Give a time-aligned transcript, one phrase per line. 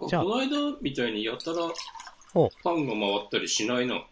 [0.00, 4.06] か、この間みたいにやたら、ファンが回ったりしないな。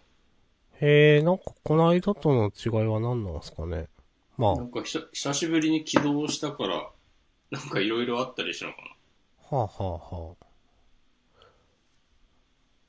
[0.81, 3.89] へえ、なんかこの間との違いは何なんですかね。
[4.37, 6.91] まあ、はなんか久しぶりに起動したから、
[7.51, 8.89] なんかいろいろあったりしたのかな。
[9.51, 10.47] あ、はあはあ、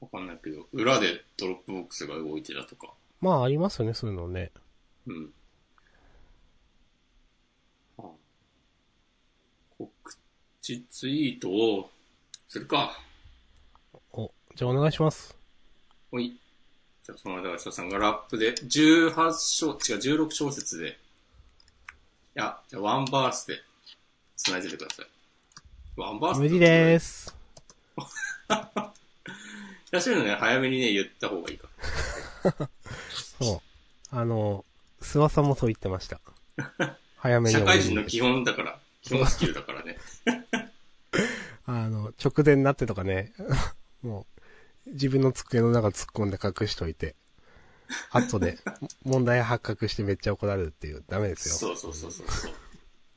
[0.02, 2.94] わかんないけど、裏で Dropbox が動いてたとか。
[3.22, 4.52] まあありますよね、そういうのね。
[5.08, 5.34] うん。
[7.98, 8.04] あ
[9.78, 9.92] 告
[10.62, 11.90] 知ツイートを
[12.50, 12.98] するか。
[14.12, 15.38] お、じゃあお願いします。
[16.10, 16.40] ほい。
[17.04, 19.76] じゃあ、その間、下さんがラップで、18小、違う、
[20.26, 20.94] 16小節で、い
[22.34, 23.60] や、じゃあ、ワンバースで、
[24.36, 25.06] 繋いでてください。
[25.96, 27.36] ワンバース無理でーす。
[28.50, 28.52] い
[29.92, 31.68] や、そういうのね、早めにね、言った方がいいか
[32.46, 32.70] ら。
[33.40, 34.16] そう。
[34.16, 34.66] あの、
[35.02, 36.20] 諏訪さんもそう言ってました。
[37.18, 40.00] 早めに社会人の基本だから、基本スキルだからね。
[41.72, 43.32] あの、直前になってとかね、
[44.02, 44.26] も
[44.88, 47.16] う、自分の机の中突っ込んで隠しといて、
[48.10, 48.58] 後で、
[49.06, 51.56] 問題発覚してめっちゃ怒られるっていう、ダメですよ。
[51.56, 52.54] そうそうそうそうそう。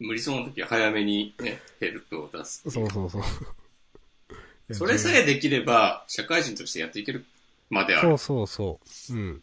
[0.01, 2.63] 無理そうな時は早めにね、ヘルプを出す。
[2.71, 3.23] そうそうそう。
[4.75, 7.25] それさえできれば、社会人としてやっていける
[7.71, 8.09] まである。
[8.09, 9.15] そうそうそう。
[9.15, 9.43] うん。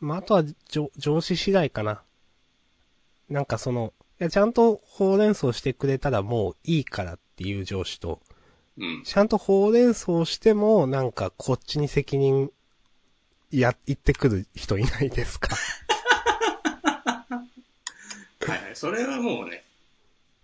[0.00, 2.02] まあ、あとは、上上司次第かな。
[3.28, 8.20] なんかその、いや、ちゃんとほうれん草してくれたらもういいからっていう上司と、
[8.78, 9.02] うん。
[9.04, 12.50] ちゃんとほうれん草しても、なんかこっちに責任、
[13.50, 15.54] や、言ってくる人いないですか？
[17.34, 18.76] はいはい。
[18.76, 19.64] それはもうね、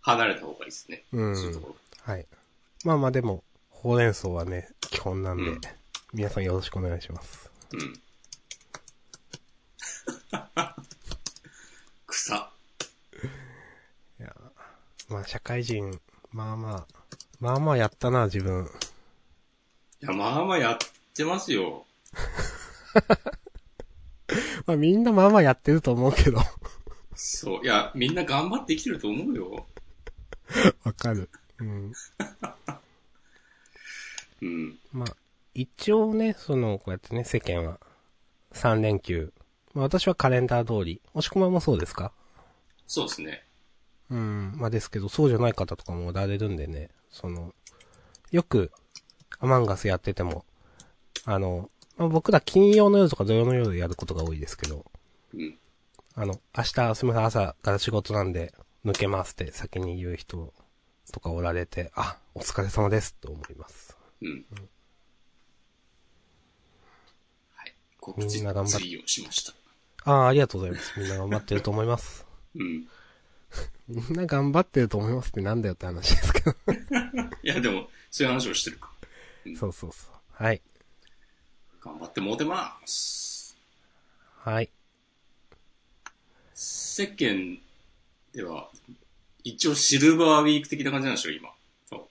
[0.01, 1.05] 離れた方がいいですね。
[1.13, 2.13] うんそういうところ。
[2.13, 2.27] はい。
[2.85, 5.61] まあまあでも、ほうれん草はね、基本なんで、うん
[6.15, 7.51] 皆さんよろしくお願いします。
[7.73, 8.03] うん。
[12.07, 12.51] 草。
[15.13, 16.87] まあ社会人、まあまあ、
[17.41, 18.65] まあまあやったな、自分。
[20.03, 20.79] いや、まあまあやっ
[21.15, 21.85] てますよ。
[24.67, 26.41] まあみんなまあまあやってると思うけど。
[27.15, 27.65] そう。
[27.65, 29.67] いや、みんな頑張って生きてると思うよ。
[30.85, 31.29] わかる。
[31.59, 31.93] うん。
[34.43, 34.79] うん。
[34.93, 35.17] まあ、
[35.55, 37.79] 一応ね、その、こうやってね、世間は、
[38.53, 39.33] 3連休。
[39.75, 41.01] まあ私はカレンダー通り。
[41.15, 42.13] 押し込まもそうですか？
[42.87, 43.45] そうですね。
[44.13, 44.53] うん。
[44.57, 47.55] まあですけど、そうじゃない方とかもおられるんでね、その、
[48.31, 48.71] よく、
[49.41, 50.45] アマンガスやってても、
[51.25, 54.85] あの、まあ、僕ら金曜の夜とか土曜の夜やることが多いですけど、
[55.35, 55.59] うん。
[56.15, 60.53] あの、明日すみません、朝から仕事なんで、抜けますって先に言う人
[61.13, 63.97] とかおられて、あ、お疲れ様ですと思います。
[64.21, 64.45] うん。
[67.55, 67.75] はい。
[68.01, 69.53] 告知みんな頑張っツイーをしました。
[70.05, 70.99] ああ、ありがとうございます。
[70.99, 72.27] みんな頑張ってると思います。
[72.57, 72.89] うん。
[73.89, 76.55] みんな頑張ってると思いますってなんだよって話ですけど。
[77.43, 78.91] いや、でも、そういう話をしてるか。
[79.59, 80.13] そうそうそう。
[80.33, 80.63] はい。
[81.81, 83.57] 頑張ってモテます。
[84.39, 84.71] はい。
[86.55, 87.59] 世間
[88.33, 88.71] では、
[89.45, 91.51] 一応シルバーウィーク的な感じなんでしょ、今。
[91.89, 92.03] そう。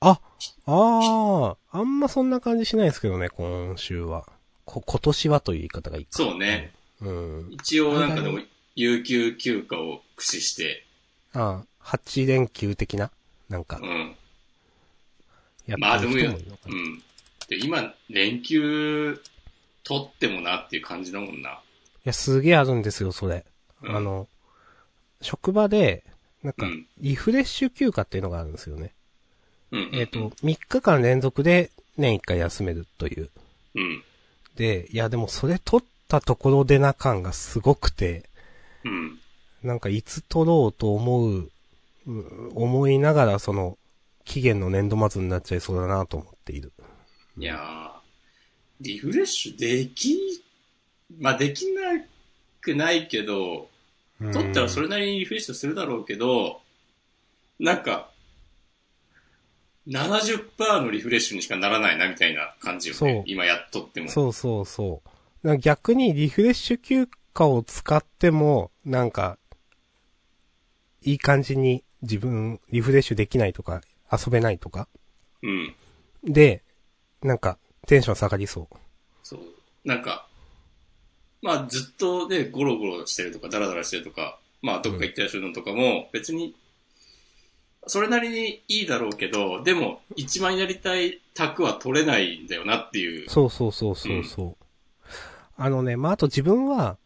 [0.00, 0.20] あ、
[0.66, 4.26] ああ、あんまそんな感じしないですけどね、今週は。
[4.64, 6.10] こ、今年はという言い方がいいか。
[6.12, 6.72] そうね。
[7.00, 7.48] うん。
[7.52, 8.40] 一応なんかでも
[8.74, 10.84] 有給休暇を駆使して、
[11.32, 13.10] ああ、8連休的な？
[13.48, 14.16] なんかう、ん。
[15.66, 16.74] やってる人う。
[16.74, 17.02] ん。
[17.48, 19.20] で、今、連休
[19.84, 21.50] 取ってもなっていう感じだもんな。
[21.50, 21.54] い
[22.04, 23.44] や、すげえあるんですよ、それ。
[23.82, 24.28] うんあの、
[25.20, 26.04] 職場で、
[26.42, 28.92] なんかうん、リフレッシュ休暇っていうのがあるんですよね。
[29.70, 29.90] うん。
[29.94, 33.30] えっ、と、3日間連続で年1回休めるという。
[33.74, 34.02] うん。
[34.56, 38.28] で、いや、でもそれ取ったところでな感がすごくて、
[38.84, 39.18] うん。
[39.62, 41.50] なんかいつ取ろうと思う、
[42.06, 43.78] う思いながらその、
[44.24, 46.72] 期限の年度末になっちゃいそうだなと思っている。
[47.38, 47.90] いやー、
[48.80, 50.42] リフレッシュでき、
[51.18, 51.82] まあできな
[52.60, 53.68] くないけど、
[54.32, 56.60] 取ったらそれなりにリフレッシュするだろうけど、
[57.58, 58.10] なんか、
[59.86, 63.22] 70%のリフレッシュにしかならないなみたいな感じよそうね。
[63.26, 64.08] 今やっとっても。
[64.08, 65.02] そうそうそ
[65.42, 65.58] う。
[65.58, 69.38] 逆にリフレッシュ休暇を使っても、なんか、
[71.02, 74.88] いい感じに自分リフレッシュできないとか、遊べないとか。
[75.42, 75.74] うん。
[76.24, 76.62] で、
[77.22, 78.76] なんか、テンション下がりそう。
[79.22, 79.40] そう。
[79.84, 80.26] なんか、
[81.42, 86.54] まあずっとね、ゴロゴロしてるとか、ダラダラしてるとか、まあどっか行ったりするのとかも、別に、
[87.86, 93.28] それなりにいいだろうけど、でも、一番やりたい卓は取れないんだよなっていう。
[93.28, 94.64] そうそうそうそうそう。
[95.56, 96.96] あのね、まあ、あと自分は、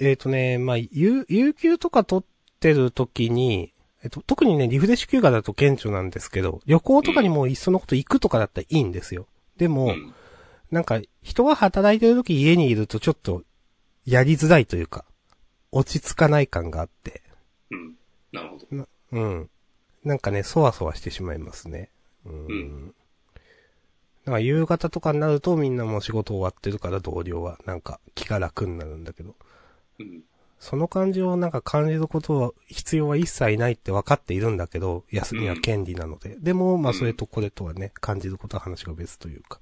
[0.00, 9.26] えっ、とね、まあ、有、有給とか取ってる時に、えっと、特にね、リフレッシュ休暇だと顕著なんですけど、旅行とかにもいっそのこと行くとかだったらいいんですよ。
[9.56, 10.14] でも、うん。
[10.70, 13.44] なんか、人が働いてる時家にいるとちょっと、
[14.04, 15.04] やりづらいというか、
[15.72, 17.22] 落ち着かない感があって、
[17.70, 17.94] うん。
[18.32, 18.88] なるほど。
[19.12, 19.50] うん。
[20.04, 21.90] なんかね、そわそわしてしまいますね。
[22.26, 22.46] うん。
[22.46, 22.94] うん
[24.24, 29.36] だから夕方とかになるとみんなもう仕事終わってるから同僚はなんか気が楽になるんだけど、
[29.98, 30.22] うん。
[30.58, 36.36] その感じをなんか感じることは必要は一切ないって分かっているんだけど、休みは権利なので。
[36.38, 39.60] でも、まあうんそれとこれとはね、感じることは話が別というか、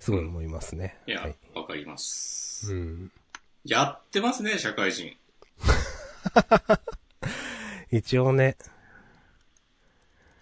[0.00, 0.96] すごい思いますね。
[1.06, 2.72] いやはい。、わかります。
[2.72, 3.12] うん。
[3.64, 5.16] やってますね、社会人。
[7.92, 8.56] 一応ね、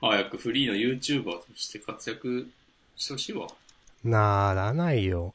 [0.01, 2.49] 早くフリーの YouTuber として活躍
[2.97, 3.49] してほしいわ。
[4.05, 5.35] ならないよ。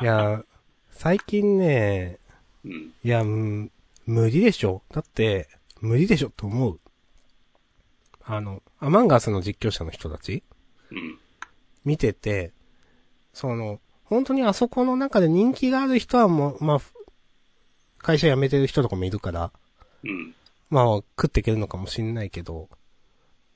[0.00, 0.44] いや、
[0.96, 2.18] 最近ね、
[2.64, 2.72] うん。
[3.04, 3.70] いや、うん
[4.06, 4.82] 無理でしょ。
[4.90, 5.48] だって、
[5.80, 6.80] 無理でしょと思う。
[8.24, 10.42] あの、アマンガースの実況者の人たち
[10.90, 11.18] うん。
[11.84, 12.52] 見てて、
[13.34, 16.78] その、本当にあそこの中で人気がある人はもう、まあ、
[17.98, 19.52] 会社辞めてる人とかもいるから、
[20.02, 20.34] うん。
[20.70, 20.84] まあ、
[21.20, 22.70] 食っていけるのかもしんないけど、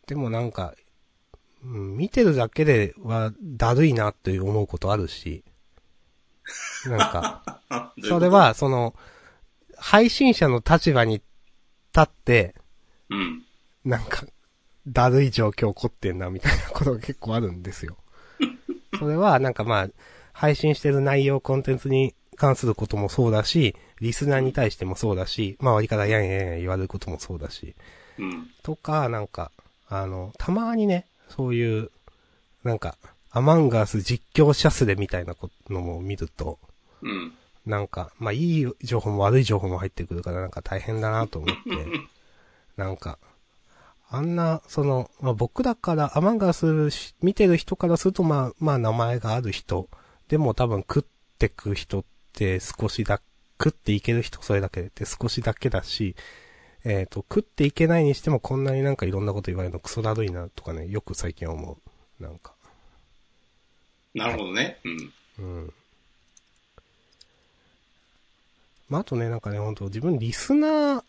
[0.06, 0.74] でもなんか、
[1.64, 5.42] うん、見てるだけではだるいなって思うことあるし、
[6.86, 7.62] なんか、
[8.02, 8.94] それ、は、その、
[9.76, 11.24] 配信者の立場に立
[12.00, 12.54] って、
[13.08, 13.44] うん。
[13.84, 14.24] なんか、
[14.86, 17.96] だるい状況起こってんな、みたいなことが結構あるんですよ。
[18.98, 19.88] それは、なんかまあ、
[20.32, 27.74] 配信してる内容、コンテンツに関することもそうだし、リスナーに対してもそうだし、まあ割りからやんやんやん言われることもそうだし、
[28.18, 28.48] うん。
[28.62, 29.52] とか、なんか、
[29.88, 31.90] あの、たまにね、そういう、
[32.64, 32.96] なんか、
[33.32, 35.34] アマンガース実況者スレみたいな
[35.68, 36.58] のも見ると、
[37.02, 37.32] うん。
[37.66, 41.60] なんか、まあいい情報も悪い情報も入ってくるからなんか大変だなと思って、
[42.76, 43.18] なんか、
[44.08, 49.88] あんな、その、まあ僕だから、アマンガース見てる人からすると、まあ、まあ名前がある人、
[50.28, 51.04] でも多分食っ
[51.38, 53.20] てく人って少しだ、
[53.62, 56.16] 食っていける人それだけでって少しだけだし、
[56.82, 61.78] えっ、と、食っていけないにしてもこんなになんかいろんなこと言われるのクソだるいなとかね、よく最近思
[62.18, 62.22] う。
[62.22, 62.54] なんか。
[64.14, 64.78] なるほどね。
[64.84, 65.12] うん。
[65.38, 65.72] うん。
[68.88, 71.02] まあ、あとね、なんかね、本当自分リスナー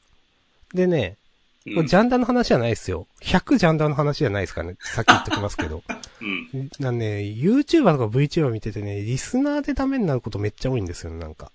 [0.74, 1.18] でね、
[1.66, 3.08] ジャンダーの話じゃないですよ。
[3.22, 4.78] 100ジャンダーの話じゃないですからね。
[4.80, 5.84] さっき言ってきますけど。
[6.22, 6.70] うん。
[6.80, 11.52] なんね、YouTuber とか VTuber 見ててね、リスナーでダメになることめっちゃ多いんですよね、なんか。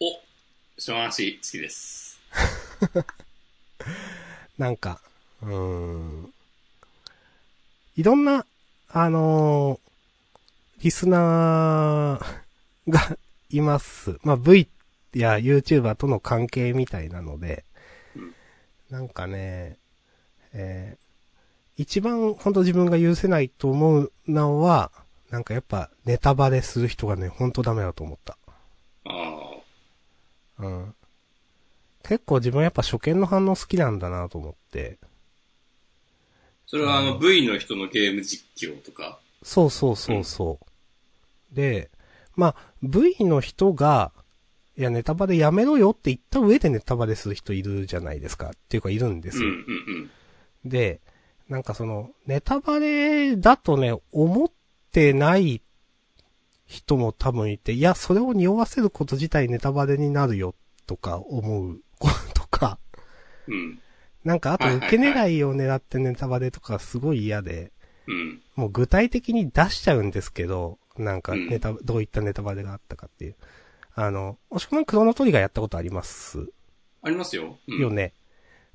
[0.00, 0.20] お、
[0.78, 2.18] その話好きです。
[4.58, 5.00] なんか、
[5.42, 6.34] うーん。
[7.96, 8.44] いろんな、
[8.90, 9.87] あのー
[10.82, 13.18] リスナーが
[13.50, 14.18] います。
[14.22, 14.68] まあ、V
[15.12, 17.64] や YouTuber との関係みたいなので、
[18.14, 18.34] うん
[18.90, 19.76] なんかね、
[20.52, 21.08] えー
[21.78, 24.90] 一番本当自分が許せないと思うのは、
[25.30, 28.36] なんかやっぱネタバレする人がね、本当ダメだと思った。
[29.04, 29.62] あ
[30.58, 30.64] あ。
[30.64, 30.94] うん。
[32.02, 34.98] 結構自分やっぱ初見の反応好きなんだなと思って。
[36.66, 39.20] それはあのうん V の人のゲーム実況とか。
[39.44, 40.67] そうそうそうそう。
[41.52, 41.90] で、
[42.36, 44.12] まあ、V の人が、
[44.76, 48.50] いや、ネタバレやめろよって言った上でネタバレする人いるじゃないですか。
[48.50, 49.48] っていうかいるんですよ。
[49.48, 50.10] うんうん
[50.64, 51.00] で、
[51.48, 54.52] なんかその、ネタバレだとね、思っ
[54.92, 55.62] てない
[56.66, 60.54] 人も多分いて、いや、それを匂わせること自体ネタバレになるよ、
[60.86, 62.78] とか思うことか。
[63.46, 63.54] うん。
[63.54, 63.78] うん。
[64.24, 67.72] なんかあと受け狙いを狙ってネタバレとかすごい嫌で、
[68.06, 68.42] うん。
[68.56, 73.36] もう具体的に出しちゃうんですけど、なんかうんネタ、どういったネタバレがあったかっていう。
[73.94, 76.46] あの、もしくはクロノトリガーやったことあります
[77.02, 77.58] ありますよ。
[77.66, 77.80] うん。
[77.80, 78.14] よね。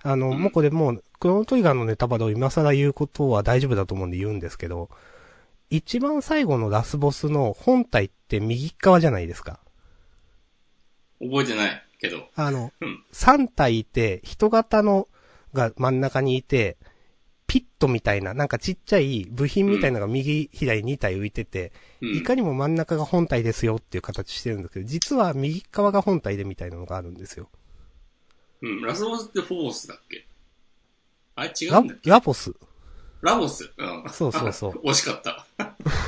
[0.02, 4.90] あの、うんもうこれもう、クロノトリガーのネタバレを今更言うことは大丈夫だと思うんで言うんですけど、
[5.70, 9.60] 一番最後のラスボスの本体って右側じゃないですか。
[11.22, 12.28] 覚えてないけど。
[12.36, 13.04] あの、うん。
[13.14, 15.08] 3体いて、人型の
[15.54, 16.78] が真ん中にいて、
[17.54, 22.18] ピットみたいな、なんかちっちゃい部品みたいなのが右、左2体浮いてて、うん。
[22.18, 27.52] いかにも真ん中が本体ですよっていう形してるんですけど、実は右側が本体でみたいなのがあるんですよ。
[28.64, 28.82] うん。
[28.82, 30.26] ラスボスってフォースだっけ？
[31.36, 32.10] あれ違うラんだっけ？
[32.10, 32.56] ラボス。
[33.22, 33.72] ラボス？
[33.78, 34.10] うん。
[34.10, 35.46] そうそうそう 惜しかった。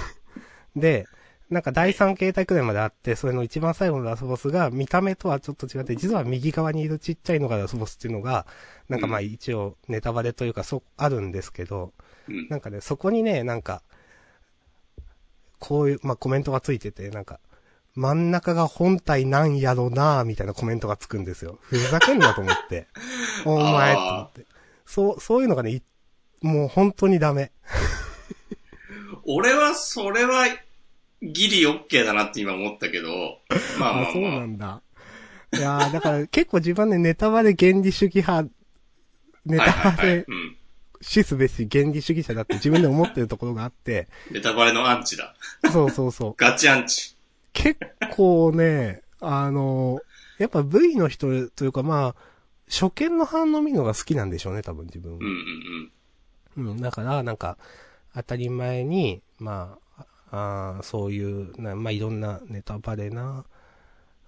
[0.75, 1.06] で、
[1.52, 8.48] なんか第3形態くらいまであって、それの一番最後のラスボスが見た目とはちょっと違って、実は右側にいるちっちゃいのがラスボスっていうのが、
[8.89, 11.94] なんかまあ一応ネタバレというかそう、あるんですけど、
[12.27, 12.48] うん。
[12.50, 13.82] なんかね、そこにね、なんか、
[15.60, 17.39] こういう、まあコメントがついてて、なんか、
[17.96, 21.60] 真ん中が本体なんやろなみたいなコメントがつくんですよ。
[21.62, 22.88] ふざけんなと思って。
[23.46, 24.46] お前と思って。
[24.86, 25.82] そう、そういうのがね、い
[26.42, 27.51] もう本当にダメ。
[29.25, 30.46] 俺は、それは、
[31.22, 33.39] ギリオッケーだなって今思ったけど、
[33.80, 34.32] まあまああ、そうまあ。
[34.42, 34.82] なんだ。
[35.54, 38.50] いやーだから結構自分ね、ネタバレ原理主義派、
[39.46, 40.04] ネタバ。
[40.04, 40.58] レうん。
[41.02, 45.36] しすべし原理主義者だって自分で思ってるところがあって、 ネタバレのアンチだ。
[45.72, 46.34] そうそうそう。
[46.38, 47.16] ガチアンチ。
[47.54, 47.80] 結
[48.16, 50.00] 構ね、あの、
[50.38, 52.16] やっぱ V の人というかまあ、
[52.70, 55.20] 初見の反応見るのが好きなんでしょうね、多分自分は。
[55.20, 55.92] うん
[56.58, 57.58] うんうん、だから、なんか、
[58.14, 63.46] 当たり前に、まあ、あーそういう、なまあ、いろんなネタバレな、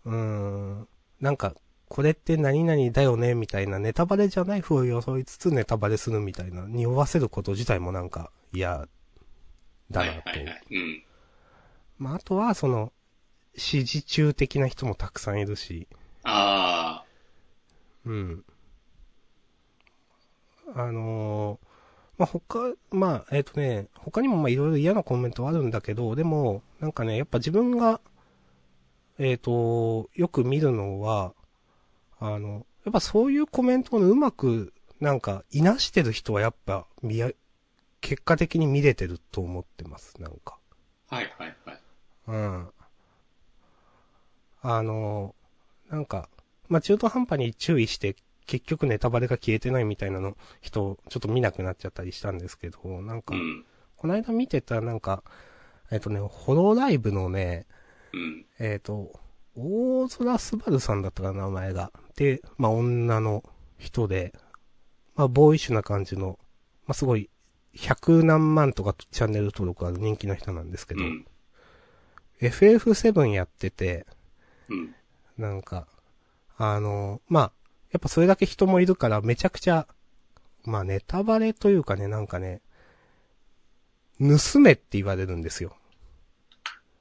[0.06, 0.88] うーん、
[1.20, 1.56] なんか、
[1.90, 8.90] これって何々だよね、みたいな、ネタバレじゃない風を装いつつネタバレするみたいな、匂わせること自体もなんか、嫌うん。
[9.92, 10.30] だなと。
[10.30, 10.62] はいはいはい。
[10.72, 11.04] うん。
[11.98, 12.92] まあ、あとは、その、
[13.54, 15.88] 指示中的な人もたくさんいるし、
[16.24, 17.04] あ
[18.06, 18.44] うん。
[20.76, 21.68] あのー
[22.18, 28.02] まあ、他、まあ、えっ、とね、他にもまあいろいろ嫌なコメントはあるんだけど、でも、なんかね、やっぱ自分が、
[29.20, 31.34] えっ、と、よく見るのは、
[32.20, 37.32] あの、やっぱそういうコメントをうまく、なんか、いなしてる人はやっぱ、見や、
[38.02, 40.58] 結果的に見れてると思ってます、なんか。
[41.10, 41.16] あ。
[41.18, 41.80] はいはいはい。
[42.28, 42.68] うん。
[44.62, 45.36] あの、
[45.90, 46.30] なんか、
[46.68, 53.66] まあ、中途半端に注意して、結局ネタバレが消えてないみたいなの、人、ちょっと見なくなっちゃったりしたんですけど、なんかう、ん。
[53.98, 55.24] この間見てた、なんか、
[55.92, 57.66] えっ、とね、ホロライブのね、
[58.14, 58.46] うん。
[58.60, 59.12] えっ、と、
[59.56, 61.92] 大空すばるさんだったかな、名前が。
[62.18, 63.44] で、まあ、女の
[63.78, 64.34] 人で、
[65.16, 66.38] まあ、ボーイッシュな感じの、
[66.86, 67.30] まあ、すごい、
[67.76, 71.26] 100何万とかチャンネル登録ある人気の人なんですけど、うん。
[72.42, 74.08] FF7 やってて、
[74.68, 74.96] うん。
[75.38, 75.88] なんか、
[76.58, 77.52] あの、まあ、
[77.92, 79.88] やっぱそれだけ人もいるからめちゃくちゃ、
[80.66, 82.62] まあネタバレというかね、なんかね、
[84.20, 85.78] 盗めって言われるんですよ。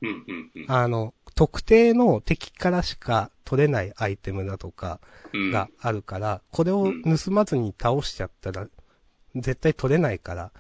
[0.03, 0.09] うん。
[0.09, 0.51] うん。
[0.55, 0.71] うん。
[0.71, 5.00] あの、特定の敵からしか取れないアイテムだとか
[5.33, 5.50] うん。
[5.52, 8.66] があるから、これを盗まずに倒しちゃったら、
[9.37, 10.50] 絶対取れないから、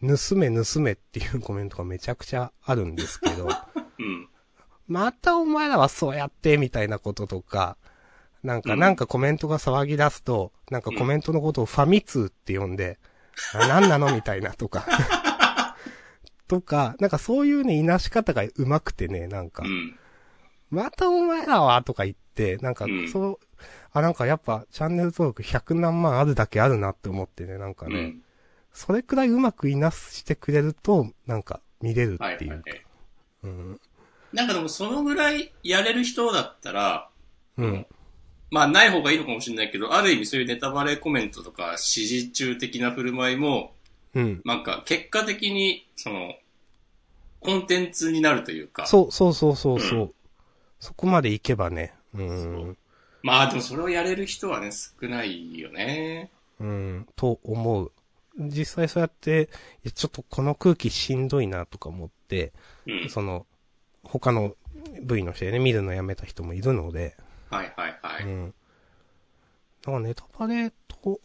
[0.00, 3.48] 盗め盗めっていうコメントがめちゃくちゃあるんですけど、
[3.98, 4.28] うん。
[4.86, 7.78] またお前らはそうやって、みたいなこととか、
[8.42, 12.98] なんか、うんなんかコメントが騒ぎ出すと、なんかコメントのことをファミ通って呼んで、
[13.54, 14.86] あ、なんなのみたいなとか。
[16.48, 19.98] とか、なんかそういうね、いなし方が上手くてね、なんかう、ん。
[20.70, 23.38] またお前らはとか言って、なんかうん、そう、
[23.92, 28.22] あ、なんかやっぱ、チャンネル登録100何万あるだけあるなって思ってね、なんかね、うん。
[28.72, 32.50] それくらいうまくいなしてくれると、なんか、見れるっていう。
[32.50, 32.84] はいはいはい。
[33.44, 33.80] うん。
[34.32, 37.08] なんかでもそのぐらいやれる人だったら、
[37.56, 37.86] うん。
[38.50, 43.72] まあない方がいいのかもしれないけど、ある意味そういうネタバレコメントとか指示中的な振る舞いも、
[44.14, 44.42] うん。
[44.44, 46.34] なんか結果的に、その、
[47.40, 48.86] コンテンツになるというか。
[48.86, 50.02] そう、そうそうそうそう。
[50.02, 50.14] う
[50.80, 51.94] そこまでいけばね。
[52.14, 52.78] うん。
[53.22, 56.30] まあでもそれをやれる人はね、少ないよね。
[56.60, 57.08] うん。
[57.16, 57.92] と思う。
[58.38, 59.48] 実際そうやって、
[59.94, 62.52] ちょっとこの空気しんどいなとか思って、
[62.86, 63.08] うん。
[63.08, 63.46] その、
[64.04, 64.54] 他の
[65.02, 67.16] 部位の人でね、見るのやめた人もいるので、
[67.50, 68.24] はいはいはい。
[68.24, 68.54] うん。
[69.82, 71.20] だからネタバレと、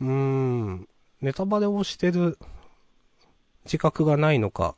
[0.00, 0.88] うーん、
[1.20, 2.38] ネタバレをしてる
[3.64, 4.74] 自覚がないのか、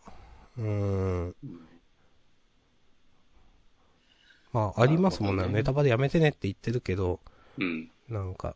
[0.58, 1.34] うーん。
[4.52, 5.46] まあ、ありますもんね。
[5.48, 7.20] ネタバレやめてねって言ってるけど、
[7.58, 7.90] うん。
[8.08, 8.54] なんか、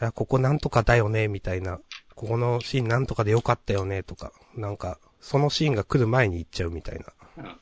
[0.00, 1.80] いや、ここなんとかだよね、みたいな。
[2.14, 4.32] ここのシーンなんとかでよかったよね、とか。
[4.56, 6.98] なんか、そのシーンが来る前に言っちゃうみたい
[7.36, 7.58] な。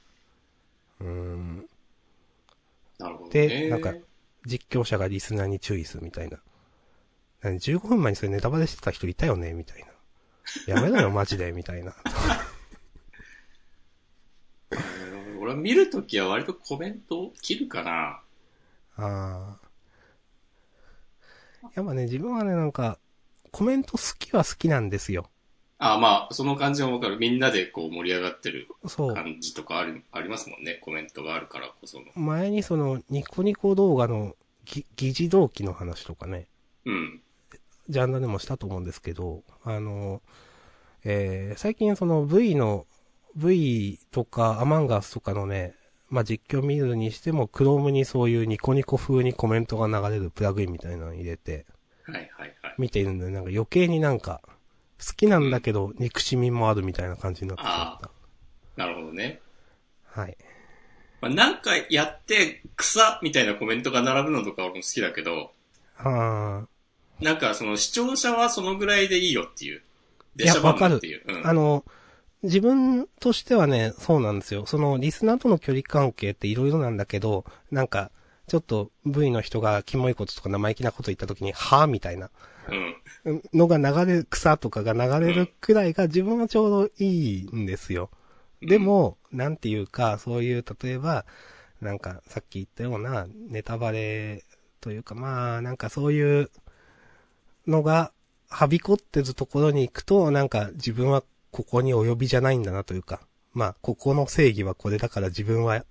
[1.01, 1.69] うん。
[2.99, 3.49] なるほどね。
[3.49, 3.95] でなんか
[4.47, 6.39] 実況者がリスナーに注意するみたいな。
[7.41, 10.75] 何15分前にそれネタバレしてた人いたよねみたいな。
[10.75, 11.95] やめろよ、マジで、みたいな。
[15.43, 18.21] うん俺は見るときは割とコメントを切るかな。
[18.97, 19.61] ああ。
[21.75, 22.99] やっぱね、自分はね、なんか、
[23.51, 25.29] コメント好きは好きなんですよ。
[25.79, 27.19] あまあ、その感じもわかる。
[27.19, 28.69] みんなでこう盛り上がってる。
[29.15, 30.79] 感じとかある、ありますもんね。
[30.81, 32.05] コメントがあるからこその。
[32.15, 36.47] 前にその、ニコニコ動画のぎ議事動機の話とかね、
[36.85, 37.21] うん。
[37.89, 40.23] ジャンルでもしたと思うんですけど、あの、
[41.05, 42.87] えー、最近その V の、
[43.37, 45.75] V とかアマンガスとかのね、
[46.11, 51.65] まあ、実況見るにしても、Chrome にそういうニコニコ風にコメントが流れるプラグインみたいなの入れて、
[52.05, 52.75] はいはいはい。
[52.77, 54.43] 見ているんで、なんか余計になんか、
[55.05, 58.11] 好きなんだけど、憎しみもあるみたいな感じになってしまった。
[58.77, 59.41] なるほどね。
[60.05, 60.37] はい。
[61.23, 65.53] まあ、なんかやって、草みたいなコメントが並ぶのとか俺も好きだけど、
[65.97, 66.67] あ
[67.21, 69.83] なんかその視聴者はそのぐらいでいいよっていう。
[70.37, 71.23] いや出しゃばんなっていう。
[71.27, 71.47] うん。
[71.47, 71.85] あの、
[72.43, 74.67] 自分としてはね、そうなんですよ。
[74.67, 78.11] その、リスナーとの距離関係って色々なんだけど、なんか、
[78.49, 82.31] ちょっと V の人がキモいこととか生意気なこと言った時に、はぁみたいな
[83.25, 83.43] うん。
[83.55, 88.11] のが流れる、草とかが流れるくらいが自分はちょうどいいんですよ。
[88.61, 91.25] でも、なんていうか、そういう、例えば、
[91.81, 94.45] なんか、さっき言ったような、ネタバレ
[94.81, 96.51] というか、まあ、なんかそういう
[97.67, 98.13] のが、
[98.49, 101.23] はびこってるところに行くと、なんか自分は
[101.53, 103.21] ここに及びじゃないんだなというか、
[103.53, 105.85] まあ、ここの正義はこれだから自分は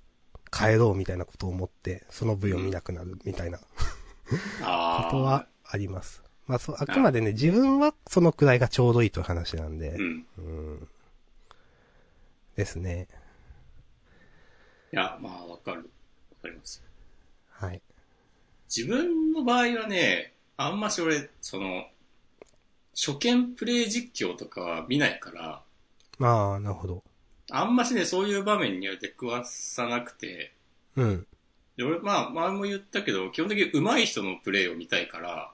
[0.52, 3.66] 帰ろうみたいなことを思って、その部位を見なくなるみたいなこ
[4.64, 5.12] ああ。
[5.12, 6.24] とはあります。
[6.48, 10.26] まあ、そう、あくまでね、自分はそのくらいがちょうどいいという話なんでう、ん。
[10.38, 10.88] うん。
[12.56, 13.08] ですね。
[14.92, 15.78] いや、まあわかる。
[15.78, 15.84] わ
[16.42, 16.84] かります。
[17.52, 17.82] はい。
[18.76, 21.86] 自分の場合はね、あんまし俺、その、
[22.96, 25.62] 初見プレイ実況とかは見ないから、
[26.20, 27.04] まあ、なるほど。
[27.50, 30.54] あんましね、そういう場面には出くわさなくて、
[30.96, 31.28] うん。
[31.78, 35.52] で俺、まあ、前も言ったけど、基本的に上手い人のプレイを見たいから、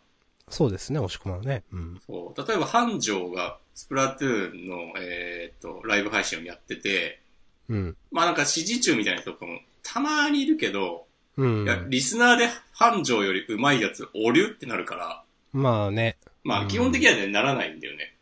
[0.49, 1.63] そうですね、押し込まはね。
[1.71, 2.01] うん。
[2.05, 7.21] そう、例えば繁盛がスプラトゥーンの、えーっと、ライブ配信をやってて、
[7.69, 7.97] うん。
[8.11, 11.65] まあなんか指示中みたいな人とかもたまにいるけど、うんい。
[11.67, 15.23] や、リスナーで繁盛より上手いやつおるってなるから、
[15.57, 16.17] まあね。
[16.43, 18.13] まあ基本的にはね、ならないんだよね。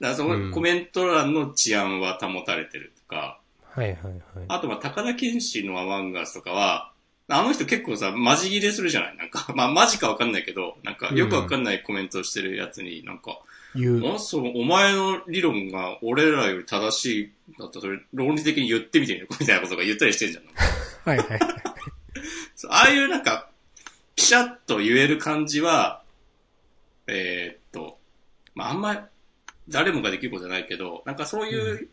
[0.00, 3.38] だからそうんのコメント欄の治安は保たれてるとか、
[3.74, 4.14] はいはいはい。
[4.48, 6.90] あとまあ高田健志のアマンガスとかは、
[7.28, 9.16] あの人結構さ、マジ切れするじゃない？
[9.16, 13.38] なんか、 まあマジかわかんないけど、なんかよくわかんないコメントをしてるやつになんか、
[13.74, 14.14] 言う。
[14.14, 20.44] あそのお前の理論が俺らより正しいだったらそれ論理的に言ってみてみる みたいなことが言ったりしてんじゃん。
[21.08, 21.40] はいはい。
[22.68, 23.48] ああいうなんか、
[24.14, 26.01] ピシャッと言える感じは、
[27.14, 27.98] えーっと、
[28.54, 29.08] まあ、あんま、
[29.68, 31.88] 誰もができることじゃないけど、なんかそういう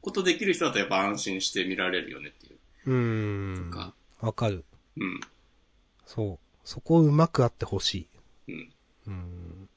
[0.00, 3.70] ことできる人だとやっぱ安心して見られるよねっていううーん。
[3.70, 3.94] か。
[4.20, 4.64] わかる。
[4.96, 5.20] うん。
[6.06, 6.38] そう。
[6.64, 8.08] そこをうまくあってほし
[8.48, 8.52] い。
[8.52, 8.72] うん。
[9.06, 9.68] うーん。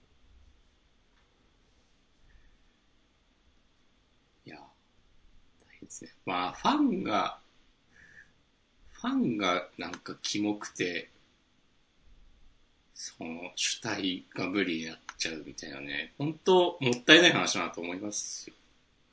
[4.46, 4.62] いや、大
[5.72, 6.12] 変ですね。
[6.26, 7.40] まあ、ファンが、
[8.94, 11.10] ファンがなんかキモくて、
[12.96, 18.56] その主体が無理になっちゃうみたいなね、本当もったいない話だなと思いますよ。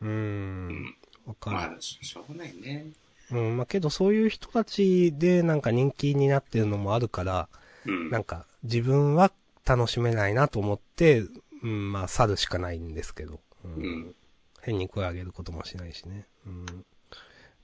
[0.03, 0.95] うーん。
[1.27, 1.57] わかる。
[1.57, 2.87] まあ、ししょうがないね。
[3.31, 7.49] うん、まあけどそういう人たちでなんか人気になってるのもあるから、
[7.85, 8.11] うん。
[8.11, 9.33] なんか自分は
[9.65, 11.25] 楽しめないなと思って、
[11.63, 13.41] うん、まあ去るしかないんですけど。
[13.65, 14.15] うんうん
[14.63, 16.25] 変に声上げることもしないしね。
[16.47, 16.67] うん。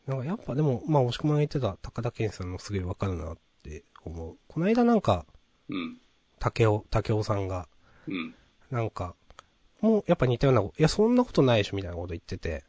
[0.06, 4.36] なんかやっぱでも、まあ押し込まが言ってた高田健さんのすげえわかるなって思う。
[4.48, 5.24] この間なんか、
[5.70, 5.98] うん。
[6.38, 7.68] 竹尾、竹尾さんが、
[8.06, 8.34] うん。
[8.70, 9.14] なんか、
[9.80, 12.64] もうやっぱ似たような、いやそんなことないでしょみたいなこと言ってて。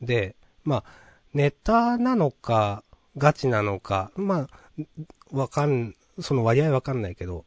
[0.00, 0.84] で、まあ、
[1.32, 2.84] ネタなのか、
[3.16, 4.86] ガチなのか、まあ、
[5.30, 7.44] わかん、その割合わかんないけど、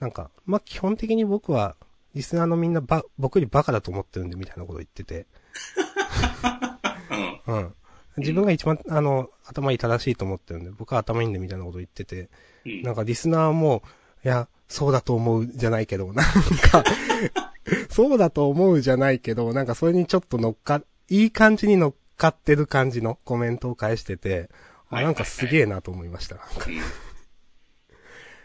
[0.00, 1.76] なんか、まあ基本的に僕は、
[2.14, 5.26] リスナーのみんなば、僕よりバカだと思ってるんで、みたいなこと言ってて。
[7.46, 7.56] うん。
[7.56, 7.74] うん。
[8.18, 12.28] 自分が一番、あの、頭いい正しいと思ってるんで、僕は頭いいんでみたいなこと言ってて、
[12.66, 12.82] うん。
[12.82, 13.82] なんかリスナーも、
[14.24, 16.82] いや、そうだと思うじゃないけど、なんか、
[17.90, 24.48] そうだと思うじゃないけど、なんかそれにちょっと乗っか、いい感じに乗っかってる感じのコメントを返してて、
[24.88, 26.36] あはいなんかすげえなと思いました。
[26.36, 26.38] い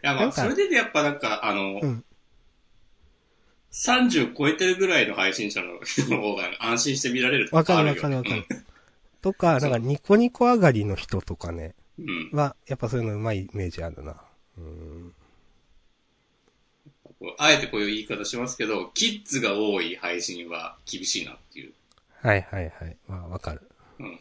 [0.01, 2.03] や、まあ、それでねやっぱなんか、あの、うん
[3.69, 8.45] 30超えてるぐらいの配信者の人の方が安心して見られるとわかるわかるわかる。
[9.21, 12.31] とか、なんかニコニコ上がりの人とかね、うん。
[12.31, 14.15] は、やっぱそういうのうまいイメージあるな。
[14.57, 15.06] うん。
[17.37, 21.73] あえてこういう言い方しますけど、キッズが多い配信は厳しいなっていう。
[22.21, 22.97] はいはいはい。
[23.07, 23.61] まあわかる。
[23.99, 24.19] うん。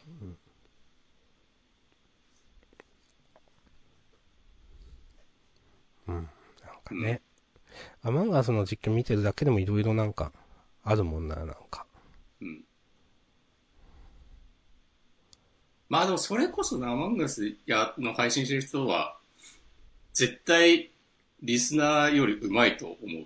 [6.07, 6.27] なん
[6.83, 7.21] かね。
[8.01, 10.31] アマンガースの実況見てるだけでもいろいろなんか、
[10.83, 11.85] あるもんな、なんか。
[12.41, 12.63] うん。
[15.89, 19.17] まあでもそれこそな、アマンガスやの配信してる人は、
[20.13, 20.91] 絶対、
[21.41, 23.19] リスナーより上手いと思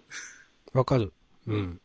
[0.74, 0.78] う。
[0.78, 1.14] わかる。
[1.48, 1.82] うん。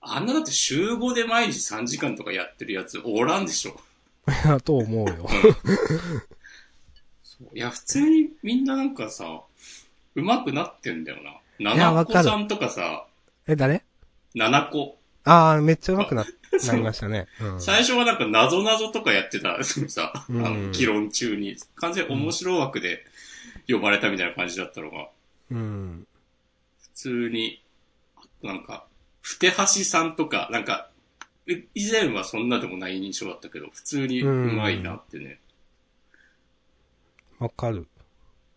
[0.00, 3.80] あんなだって週5で毎日3時間とかやってるやつおらんでしょ。
[4.28, 5.28] いや、と思うよ。
[7.54, 9.42] いや、普通にみんななんかさ、
[10.14, 11.32] 上手くなってんだよな。
[11.58, 13.06] 七子さんとかさ、
[13.46, 13.84] え、誰？
[14.34, 14.98] 七子。
[15.24, 16.24] ああ、めっちゃ上手くな、
[16.66, 17.26] なりましたね。
[17.40, 17.60] うん。
[17.60, 23.04] 最初はなんか謎謎とかやってた、そのさ、あうんの、議論中に、完全に面白枠で
[23.68, 25.08] 呼ばれたみたいな感じだったのが、
[25.50, 26.06] うん。
[27.02, 27.62] 通に、
[28.42, 28.86] なんか、
[29.20, 30.90] ふてはしさんとか、なんか、
[31.48, 35.40] え以前はそんなでもない印象だったけど、普通にうまいなってね。
[37.38, 37.86] わかる。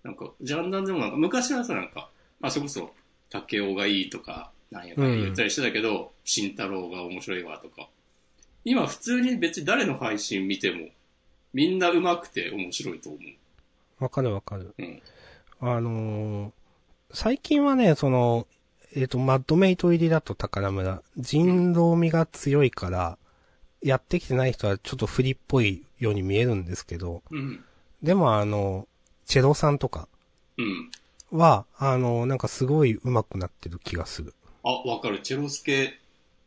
[0.03, 2.93] なんか、ジャンダンでもなんか、昔はさ、なんか、まあそれこそ、
[3.29, 7.89] 竹雄がいいとか、なんやかんや言ったりしてたけど、慎太郎が面白いわとか。
[8.63, 10.89] 今普通に別に誰の配信見ても、
[11.53, 13.21] みんな上手くて面白いと思う。
[13.99, 14.73] わかるわかる。
[14.77, 15.01] うん。
[15.59, 16.51] あのー
[17.11, 18.45] 最近はね、その、
[18.93, 23.17] えっ、と、マッドメイト入りだと宝村、人狼味が強いから、
[23.81, 27.63] やってきてない人はちょっと不利っぽいように見えるんですけど、うん。
[28.01, 28.87] でもあの、
[29.25, 30.07] チェロさんとか
[30.57, 30.91] うん。
[31.31, 34.33] は、あの、なんかすごい上手くなってる気がする。
[34.63, 35.21] あ、わかる。
[35.21, 35.99] チェロスケ、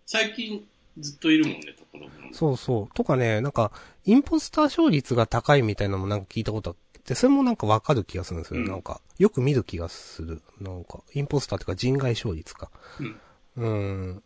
[0.05, 0.67] 最近
[0.99, 2.35] ずっといるもんね、宝村。
[2.35, 2.95] そうそう。
[2.95, 3.73] とかね、なんか、
[4.05, 8.61] インポスター勝率が高いみたいなのもなんか聞いたことあって、それもなんかわかる気がするんですよ。
[8.61, 10.43] うんなんか、よく見る気がする。
[10.61, 12.71] なんか、インポスターっていうか人外勝率か。
[13.01, 13.21] うん。
[13.57, 14.23] うん。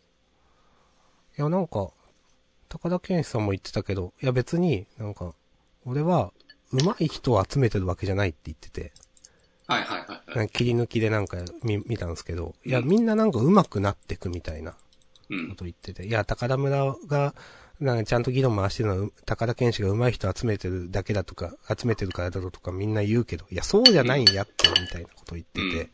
[1.37, 1.89] いや、なんか、
[2.69, 5.33] 高田健志さんも言ってたけど、いや別に、なんか、
[5.85, 6.31] 俺は、
[6.71, 8.93] 上手い人を集めてるわけじゃないって言ってて、
[9.67, 10.35] はいはいはいはい。
[10.37, 14.75] なんか切り抜きでなんか見、見たんですけど、いや、うんみんななんか上手くなってくみたいな
[15.29, 15.49] うん。
[15.49, 17.33] こと言ってて、いや、高田村が、
[17.79, 25.89] なんかちゃんと議論回してるのは、高田健志が上手い人集めてるだけだとか、集めてるからだとかみんな言うけど、いや、そうじゃないんやって、みたいなこと言ってて、うん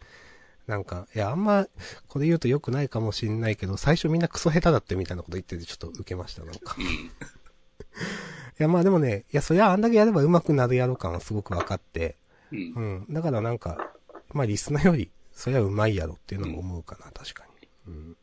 [0.70, 1.68] なんか、いや、あんま、
[2.08, 6.76] これ言うと良くないかもしんないけど、最初みんなクソ下手だってみたいなこと言ってて、ちょっと受けました、なんか。
[6.78, 7.12] いうん。
[8.60, 12.18] や、まあでもね、いや、そりゃあんだけやれば上手くなるやろ感はすごく分かって、
[12.52, 13.12] うんう。
[13.12, 13.14] ん。
[13.14, 13.96] だからなんか、
[14.32, 17.46] まあリスナーより、そりゃ上手いやろっていうのも思うかな、確か
[17.88, 17.92] に。
[17.92, 18.18] うん。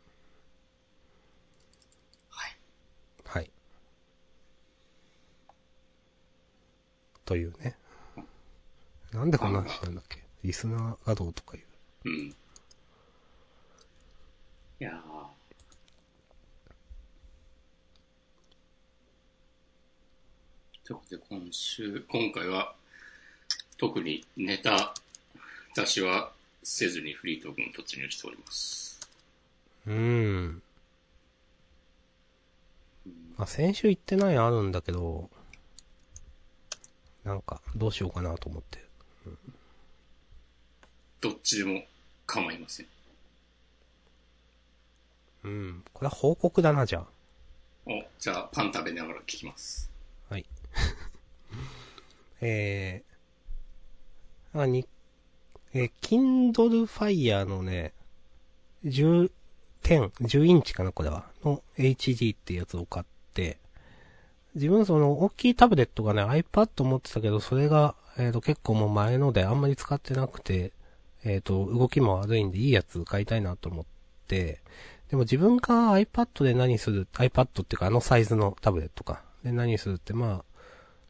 [2.28, 2.56] はい。
[3.24, 3.50] はい。
[7.26, 7.76] というね。
[9.12, 10.22] なんでこんな話なんだっけ？
[10.42, 11.64] リスナーがどうとかいう。
[12.08, 12.28] うん。
[12.28, 12.34] い
[14.78, 15.26] やー。
[20.84, 22.74] ということで、今週、今回は、
[23.76, 24.94] 特にネタ
[25.74, 26.30] 出しは
[26.62, 29.00] せずにフリートークに突入しております。
[29.86, 30.62] うーん。
[33.36, 35.28] まあ、先週言ってないのあるんだけど、
[37.26, 38.78] なんか、どうしようかなと思って。
[41.20, 41.82] どっちでも
[42.24, 42.86] 構いません。
[45.42, 45.84] うん。
[45.92, 47.06] これは報告だな、じゃあ。
[47.86, 49.90] お、じゃあ、パン食べながら聞きます。
[50.28, 50.46] はい。
[52.40, 54.86] えー、あ、に、
[55.74, 57.92] えー、Kindle Fire のね、
[58.84, 59.32] 10、
[59.82, 61.28] 10、10インチかな、これは。
[61.42, 63.58] の HD ってやつを買って、
[64.56, 70.72] 自分その大きいタブレットがね、iPad 持ってたけど、それが、えっ、と、結構もう前のであんまり使ってなくて、
[71.24, 73.84] えっ、と、動きも悪いんでいいやつ買いたいなと思っ
[74.26, 74.62] て、
[75.10, 79.22] でも自分が iPad で何する、iPad っていうかあのサイズのタブレットか。
[79.44, 80.44] で何するって、まあ、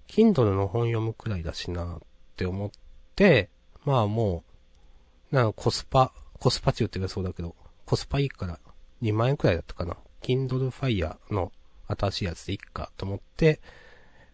[0.09, 1.99] Kindle の本読むくらいだしなっ
[2.37, 2.71] て思っ
[3.15, 3.49] て、
[3.85, 4.43] まあも
[5.31, 7.55] う、なんかコスパ、コスパ中って言うそうだけど、
[7.85, 8.59] コスパいいから
[9.03, 9.97] 2万円くらいだったかな。
[10.21, 11.53] Kindle Fire の
[11.89, 13.61] 新しいやつでいいかと思って、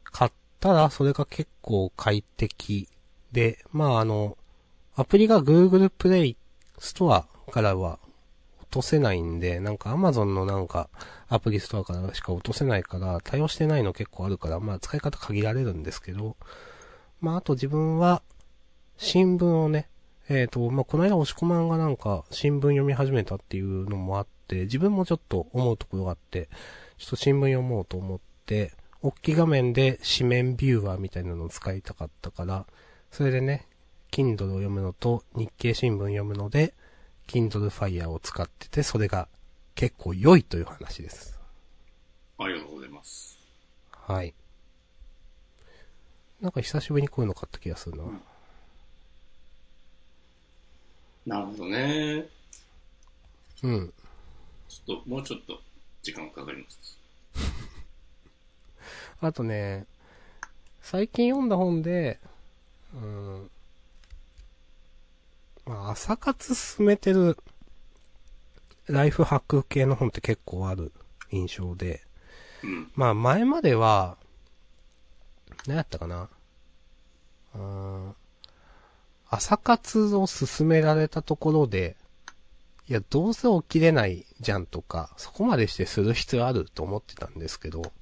[0.05, 2.89] 買ったらそれが結構快適
[3.33, 4.37] で、まああの、
[4.95, 6.37] アプリが Google Play
[6.79, 7.99] ストアからは
[8.61, 10.89] 落とせないんで、なんか Amazon のなんか
[11.29, 16.37] アプリストアからしか落とせないから、対応してないの結構あるから、まあ使い方限られるんですけど、
[17.21, 18.23] まああと自分は
[18.97, 19.89] 新聞をね、
[20.29, 26.49] えっ、と、まあこの間押し込まんがなんか新聞読み始めたっていうのもあって、自分もちょっと思うところがあって、
[27.03, 28.71] ちょっと新聞読もうと思って、
[29.03, 32.65] 大きい画面で紙面ビューアーみたいなのを使いたかったから、
[33.11, 33.67] それでね、
[34.13, 36.75] Kindle を読むのと日経新聞読むので、
[37.27, 39.27] Kindle Fire を使ってて、それが
[39.75, 41.41] 結構良いという話です。
[42.39, 43.37] ありがとうございます。
[43.91, 44.33] はい。
[46.41, 48.05] なんか久しぶりにこういうの買った気がするな。
[51.27, 52.29] なるほどね。
[53.65, 53.93] うん。
[54.69, 55.61] ちょっと、もうちょっと
[56.03, 56.99] 時間かかります。
[59.21, 59.87] あとね、
[60.81, 62.21] 最近読んだ本で、
[62.95, 63.51] うん、
[65.65, 67.39] まあ、朝活進めてる
[68.87, 70.93] ライフハック系の本って結構ある
[71.31, 72.03] 印象で、
[72.65, 72.91] うん。
[72.95, 74.17] まあ前までは、
[75.67, 76.29] 何やったかな
[77.55, 78.17] うーん
[79.35, 81.97] 朝活を進められたところで、
[82.89, 87.93] いや、どうせ起きれないじゃんとか、そこまでしてする必要あると思ってたんですけど、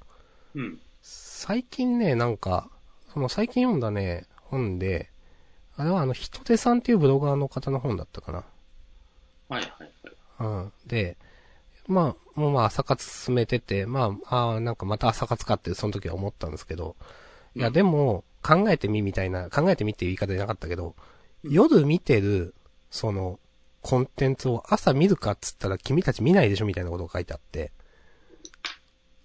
[0.55, 0.81] うん。
[1.03, 2.69] 最近ね、なんか、
[3.13, 5.11] その最近読んだね、本で、
[5.77, 8.45] あれはあの、ひとてさんっていうブロガーの方の本だったかな。
[9.49, 9.93] はいはいはい。
[10.41, 10.73] うん。
[10.87, 11.17] で、
[11.87, 16.97] まあ、もうまあ朝活進めてて、まあ、ああ、なんかまた朝活かってその時は思ったんですけど、
[17.55, 20.95] いやうんでも、考えてみみたいな、考えてみっていう言い方じゃなかったけど、うん
[21.43, 22.55] 夜見てる、
[22.91, 23.40] その、
[23.83, 27.73] コンテンツを朝見るかっつったら君たち見ないでしょみたいなことが書いてあって、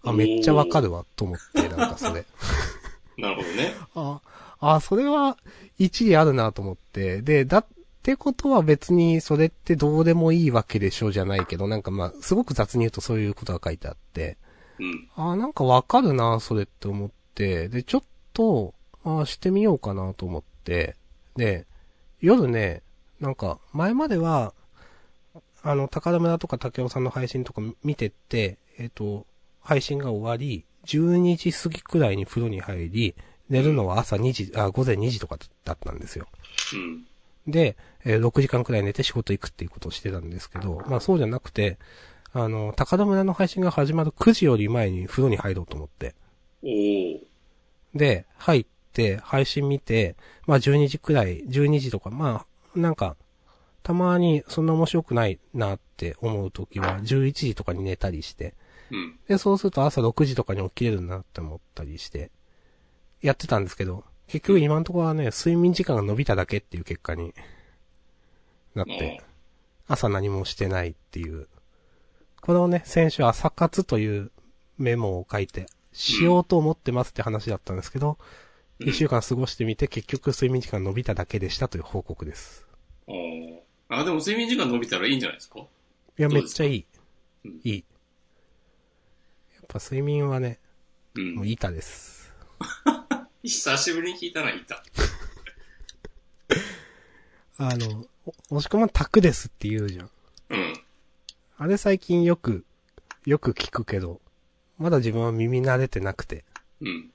[0.04, 2.26] あ、めっちゃわかるわ、と思って、なんかそれ。
[3.18, 3.74] なるほどね。
[3.96, 4.22] あ、
[4.60, 5.38] あ、それは
[5.78, 7.22] 一理あるなと思って。
[7.22, 7.66] で、だっ
[8.04, 14.38] てことは別にそれってどうでもいいわけでしょじゃないけど、なんかまあ、すごく雑に言うとそういうことが書いてあって、
[14.80, 15.10] うん。
[15.16, 20.96] あ、なんかわかるなそれって思って、で、ちょっと、あしてみようかなと思って、
[21.36, 21.66] で、
[22.22, 22.82] 夜ね、
[23.20, 24.54] なんか、前までは、
[25.62, 29.26] あの、高田村とか竹尾さんの配信とか見てって、えっ、と、
[29.62, 33.16] 配信が終わり、12時過ぎくらいに風呂に入り、
[33.50, 36.28] 寝るのは朝2時、あ、午前2時とかだったんですよ。
[36.74, 37.06] うん。
[37.48, 41.78] で、えー6時間くらい寝て仕事行くっていうことをしてたんですけど、まあそうじゃなくて、
[42.34, 46.16] あの、高田村の配信が始まる9時より前に風呂に入ろうと思って。
[47.94, 50.16] で、入って、配信見て、
[50.48, 53.16] まあ12時くらい、12時とか、まあ、なんか、
[53.84, 58.56] たまにそんな面白くないなって思うときは、11時とかに寝たりして、
[58.92, 59.20] うん。
[59.28, 62.32] で、そうすると朝6時とかに起きれるなって思ったりして、
[63.22, 67.34] やってたんですけど、結局今のところはね、睡眠時間が伸びただけっていう結果に
[68.74, 69.22] なって、
[69.88, 71.48] 朝何もしてないっていう。
[72.42, 74.32] これをね、先週朝活という
[74.78, 78.16] メモを書いて、しようと思ってますって話だったんですけど、うん
[78.80, 82.65] 一週間過ごしてみて結局睡眠時間伸びただけでしたという報告です。
[83.08, 83.60] おー。
[83.90, 85.60] あ、でも睡眠時間伸びたらいいんじゃないですか？
[85.60, 86.86] いや、めっちゃいい。
[87.46, 87.84] うんいい。
[89.56, 90.60] やっぱ睡眠はね、
[91.16, 91.48] うんもう。
[91.48, 92.34] 板です。
[93.44, 94.84] 久しぶりに聞いたな、いた。
[97.58, 98.06] あの、
[98.50, 100.10] お押し込まんタクですって言うじゃん。
[100.50, 100.74] うん。
[101.58, 102.66] あれ最近よく、
[103.26, 104.20] よく聞くけど、
[104.78, 106.44] まだ自分は耳慣れてなくて、
[106.82, 107.12] うん。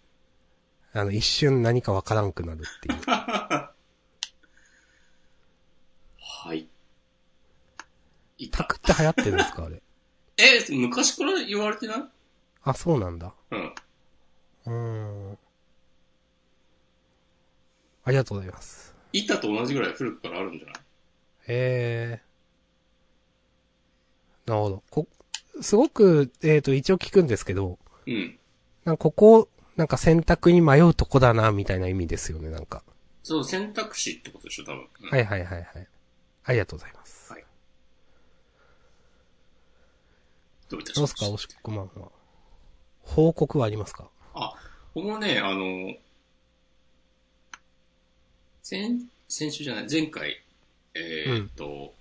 [0.92, 3.00] あの、一瞬何かわからんくなるっていう。
[6.42, 6.68] はい。
[8.38, 8.58] いた。
[8.58, 9.82] タクって流行ってるんですかあれ？
[10.38, 12.04] え、昔から言われてない？
[12.62, 13.34] あ、そうなんだ。
[13.50, 13.74] うん。
[14.66, 14.72] うー
[15.32, 15.38] ん。
[18.04, 18.94] ありがとうございます。
[19.12, 20.74] いたと同じぐらい古くからあるんじゃない？
[21.48, 24.50] えー。
[24.50, 24.82] なるほど。
[24.90, 25.06] こ、
[25.60, 28.38] すごく、えっ、と、一応聞くんですけど、うん。
[28.84, 32.82] なんかここ、なんか選択に迷うとこだな、みたいな意味ですよね、なんか。
[33.22, 34.88] そう、選択肢ってことでしょ、多分。
[35.02, 35.88] うんはいはいはいはい。
[36.50, 37.32] ありがとうございます。
[37.32, 37.44] はい。
[40.68, 42.08] どういたしどうすか、おしっこまんは。
[43.02, 44.08] 報告はありますか？
[44.34, 44.54] あ、
[44.94, 45.94] 僕もね、あの、
[48.62, 50.42] 先、先週じゃない、前回、
[50.94, 51.94] えーっと、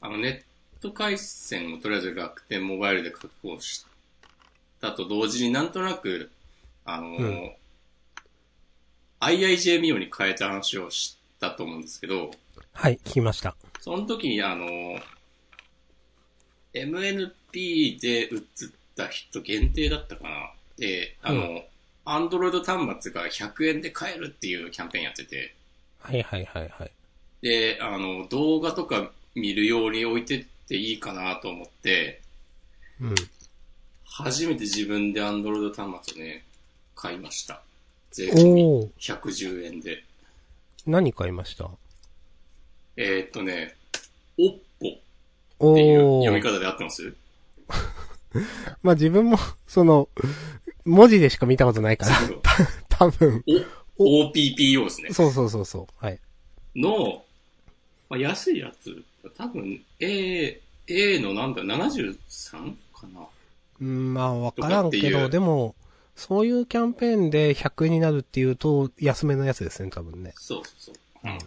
[0.00, 0.42] あの、ネ
[0.78, 3.84] ット回線をとりあえず楽天モバイルで確保し
[4.80, 6.30] たと同時になんとなく、
[6.86, 7.50] あの、うん
[9.20, 12.30] IIJ ミオに変えた話をしたと思うんですけど、
[12.74, 13.56] はい、聞きました。
[13.80, 14.66] その時にあの、
[16.74, 18.38] MNP で映っ
[18.96, 20.52] た人限定だったかな。
[20.76, 21.64] で、あうの、
[22.04, 25.54] アンドロイド端末が100円で買えるっていうキャンペーンやってて、
[26.00, 26.90] はいはいはいはい。
[27.42, 32.20] で、あの、動画とか見るように置いてっていいかなと思って、
[33.00, 33.14] うん。
[34.04, 36.44] 初めて自分でアンドロイド端末をね、
[36.94, 37.62] 買いました。
[38.10, 40.04] 税込みおー、110円で。
[40.86, 41.70] 何買いました？
[42.96, 43.76] えーっとね、
[44.38, 44.98] オッポっ
[45.58, 46.24] おていうー。
[46.24, 47.14] 読み方で合ってます？
[48.82, 50.08] まあ自分も、その、
[50.84, 52.16] 文字でしか見たことないから、
[52.88, 53.42] 多分。
[53.96, 55.10] お OPPO ですね。
[55.12, 56.04] そうそうそうそう。
[56.04, 56.20] はい。
[56.76, 57.24] の、
[58.08, 59.02] まあ、安いやつ、
[59.36, 63.26] 多分 A、A のなんだ、73かな
[63.80, 65.74] うん、まあわからんけど、でも、
[66.16, 70.32] そういうキャンペーンで100円になるっていうと、安めのやつですね、多分ね。
[70.36, 70.94] そうそうそう。
[71.24, 71.38] うんうん。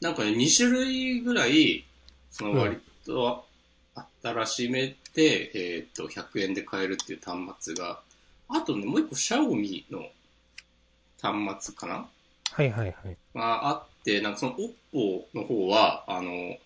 [0.00, 1.84] なんかね、2種類ぐらい、
[2.30, 3.44] その割と
[4.22, 8.00] 新しめで、えっ、と、100円で買えるっていう端末が、
[8.48, 10.06] あとね、もう一個、シャオミの
[11.20, 12.08] 端末かな？
[12.52, 13.16] はいはいはい。
[13.34, 16.56] があって、なんかその OPPO の方は、あの、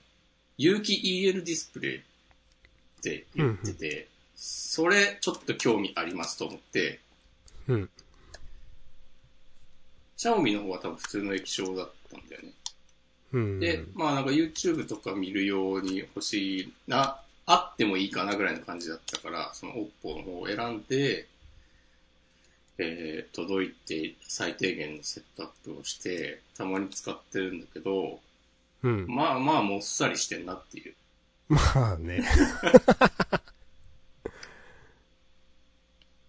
[0.59, 2.01] 有機 EL ディスプレイっ
[3.03, 7.01] て言ってて、それちょっと興味ありますと思って、
[7.68, 7.90] うん。
[10.16, 12.53] シャオミの方は多分普通の液晶だったんだよね。
[13.33, 13.61] うん。
[13.61, 21.27] で、まあなんか YouTube とか見るように欲しいな、あってもいいかなぐらいの感じだったから、その OPPO の方を選んで、
[22.79, 28.21] えー、届いて最低限のセットアップをして、たまに使ってるんだけど、
[28.83, 29.07] うん。
[29.09, 30.95] まあまあもっさりしてんなっていう。
[31.49, 32.25] まあね。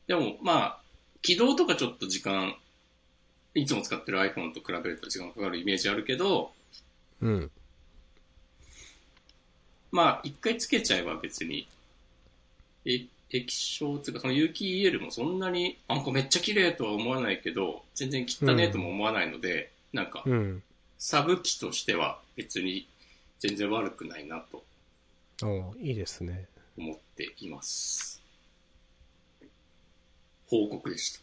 [0.08, 0.80] でもまあ、
[1.22, 2.58] 起動とかちょっと時間、
[3.56, 6.52] いつも使ってる iPhone と比べると時間かかるイメージあるけど、
[7.24, 7.52] うん。
[9.92, 11.68] まあ一回つけちゃえば別に、
[12.86, 20.64] え液晶っていうかその有機 EL もそんなに、あ、これめっちゃ綺麗とは思わないけど、全然汚ねえとも思わないので、なんか、うん。
[21.00, 22.88] サブ機としては別に
[23.40, 24.64] 全然悪くないなと
[25.42, 26.48] おいいですね。
[26.78, 28.22] 思っています。
[30.48, 31.20] 報告でした。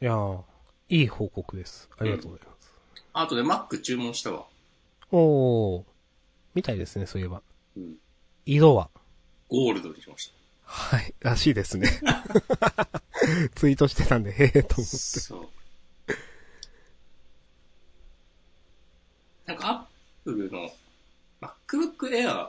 [0.00, 0.42] いやー、
[0.88, 1.88] いい報告です。
[1.98, 2.72] ありがとうございます。
[3.12, 4.46] あとで Mac 注文したわ。
[5.10, 5.84] おー、
[6.54, 7.42] みたいですね、そういえば。
[7.76, 7.96] うん。
[8.46, 8.90] 色は
[9.48, 10.34] ゴールドにしました。
[10.62, 11.88] はい、らしいですね。
[13.54, 14.84] ツイートしてたんで、へえと思って。
[14.84, 15.48] そう。
[19.46, 19.84] なんか、アッ
[20.24, 20.70] プルの
[21.40, 22.48] MacBook Air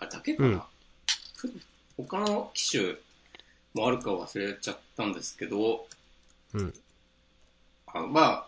[0.00, 0.62] だけかな、うん
[2.06, 2.94] 他の機種
[3.74, 5.86] もあるか忘れちゃったんですけど、
[6.54, 6.74] うん。
[7.86, 8.46] あのまあ、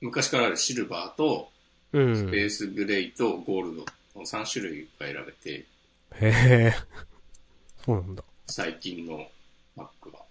[0.00, 1.48] 昔からあるシルバーと、
[1.96, 2.12] うん。
[2.12, 3.84] へスペースグレイとゴールド
[4.20, 5.64] の3種類が選べて、
[6.20, 6.72] え。
[7.84, 8.22] そうなんだ。
[8.46, 9.26] 最近の
[9.76, 10.22] Mac は。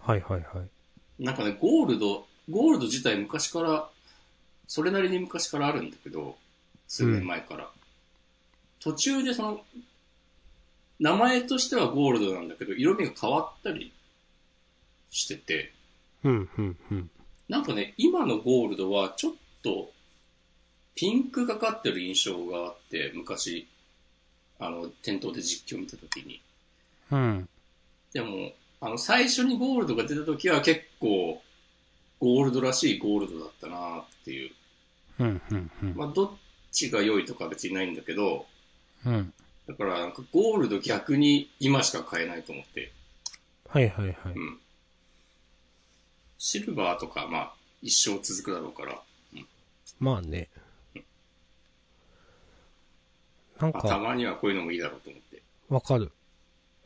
[0.00, 1.22] はいはいはい。
[1.24, 3.88] なんかね、ゴールド、ゴールド自体昔から、
[4.66, 6.36] それなりに昔からあるんだけど、
[6.86, 7.70] 数年前から。
[8.80, 9.60] 途中でその、
[11.00, 13.92] 名前としてはゴールドなんだけど、色味が変わったり
[15.10, 15.72] してて、
[16.24, 17.10] うん、うん、うん。
[17.48, 19.92] なんかね、今のゴールドはちょっと、
[20.98, 23.68] ピンクがかってる印象があって、昔、
[24.58, 26.42] あの、店頭で実況見たときに。
[27.12, 27.48] うん。
[28.12, 31.40] でも、あの、最初にゴールドが出たときは結構、
[32.18, 34.50] ゴールドらしいゴールドだったなっていう。
[35.20, 35.94] うん、うん、うん。
[35.94, 36.30] まあ、どっ
[36.72, 38.46] ちが良いとかは別にないんだけど、
[39.06, 39.32] うん。
[39.68, 42.90] だからなんかゴールド逆に今しか買えないと思って、
[43.68, 44.16] はいはいはい。
[44.34, 44.58] うん。
[46.38, 49.00] シルバーとか、まあ、一生続くだろうから、
[50.00, 50.48] まあね。
[53.60, 55.42] なんまあ、たか、まにはこういうのもいいだろうと思って。
[55.68, 56.12] わかる。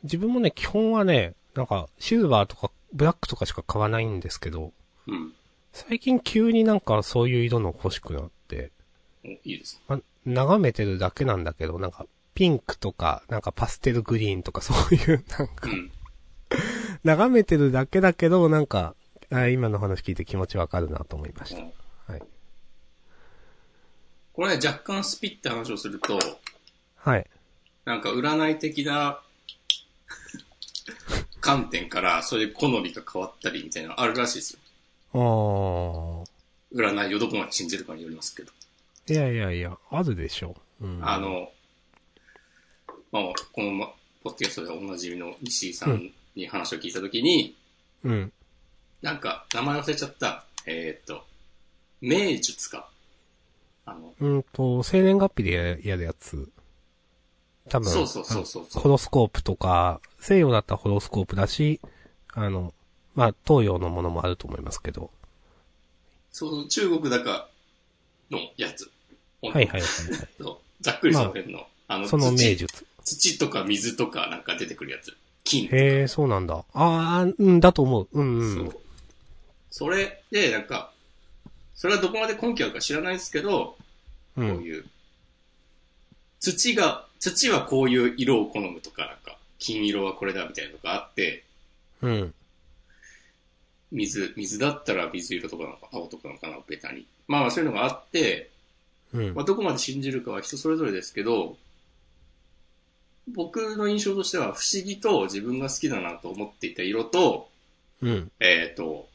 [0.03, 4.73] 自分もね、基本はね、なんか、シルバーとか、ブラックとかしか買わないんですけど、
[5.07, 5.33] うん。
[5.71, 8.71] 最近急になんかそういう色の欲しくなって、
[9.25, 9.81] おいいですね。
[9.87, 12.05] ま、眺めてるだけなんだけど、なんか、
[12.35, 15.91] ピンクとか、なんかパステルグリーンとか そういう、なんか、うん。
[17.03, 18.95] 眺めてるだけだけど、なんか、
[19.31, 21.61] あ今の話聞いて気持ちわかるなと思いました。
[21.61, 21.73] うん
[22.07, 22.23] はい。
[24.33, 26.19] これね、若干スピって話をすると、
[27.03, 27.27] はい。
[27.85, 29.21] なんか占い的な
[31.41, 34.59] 観点からそういう好みが変わったりみたいなのあるらしいですよ。
[35.13, 36.33] あー。
[36.73, 38.51] 占いをどこまで信じるかによりますけど。
[39.09, 40.85] いやいやいや、あるでしょう。
[40.85, 41.07] うん。
[41.07, 41.51] あ、の、
[43.11, 47.55] まあ、このまポッドキャストでおなじみの石井さんに話を聞いたときに、
[48.03, 48.33] うん。
[49.01, 50.45] なんか名前忘れちゃった。
[50.65, 51.25] えーっと、
[51.99, 52.89] 名術か。
[53.85, 56.49] あの、うんと、生年月日でややるやつ。
[57.69, 57.89] 多分。
[57.89, 61.79] そうそうそうそうホロスコープとか、西洋だったらホロスコープだし、
[62.33, 62.73] あの、
[63.15, 65.11] まあ、東洋のものもあると思いますけど。
[66.31, 67.47] そう、中国だか
[68.31, 68.89] のやつ。
[69.41, 70.57] はいはいはい、はい。
[70.81, 72.85] ざっくりその辺の、あの、その名土術。
[73.03, 75.15] 土とか水とかなんか出てくるやつ。
[75.43, 75.75] 金とか。
[75.77, 76.55] へえ、そうなんだ。
[76.55, 78.07] ああ、うんだと思う。
[78.11, 78.55] うんうん。
[78.55, 78.79] そう。
[79.69, 80.91] それで、なんか、
[81.75, 83.77] それはどこまで根拠あるか知らないですけど、
[84.37, 84.55] うん。
[84.55, 84.85] こういう、
[86.39, 91.45] 土が、土はこういう色を好むとか、なんか、金色はこれだみたいなのがあって、
[92.01, 92.33] うん。
[93.93, 97.07] 水、水だったら水色とかなのか、青とかなのかな、ベタに。
[97.29, 98.49] まあまあそういうのがあって、
[99.13, 99.45] うんまあ、。
[99.45, 101.55] どこまで信じるかは人それぞれですけど、
[103.31, 107.49] 僕の印象としては不思議と自分が好きだなと思っていた色と、
[108.01, 108.31] うん。
[108.41, 109.07] えっ、と、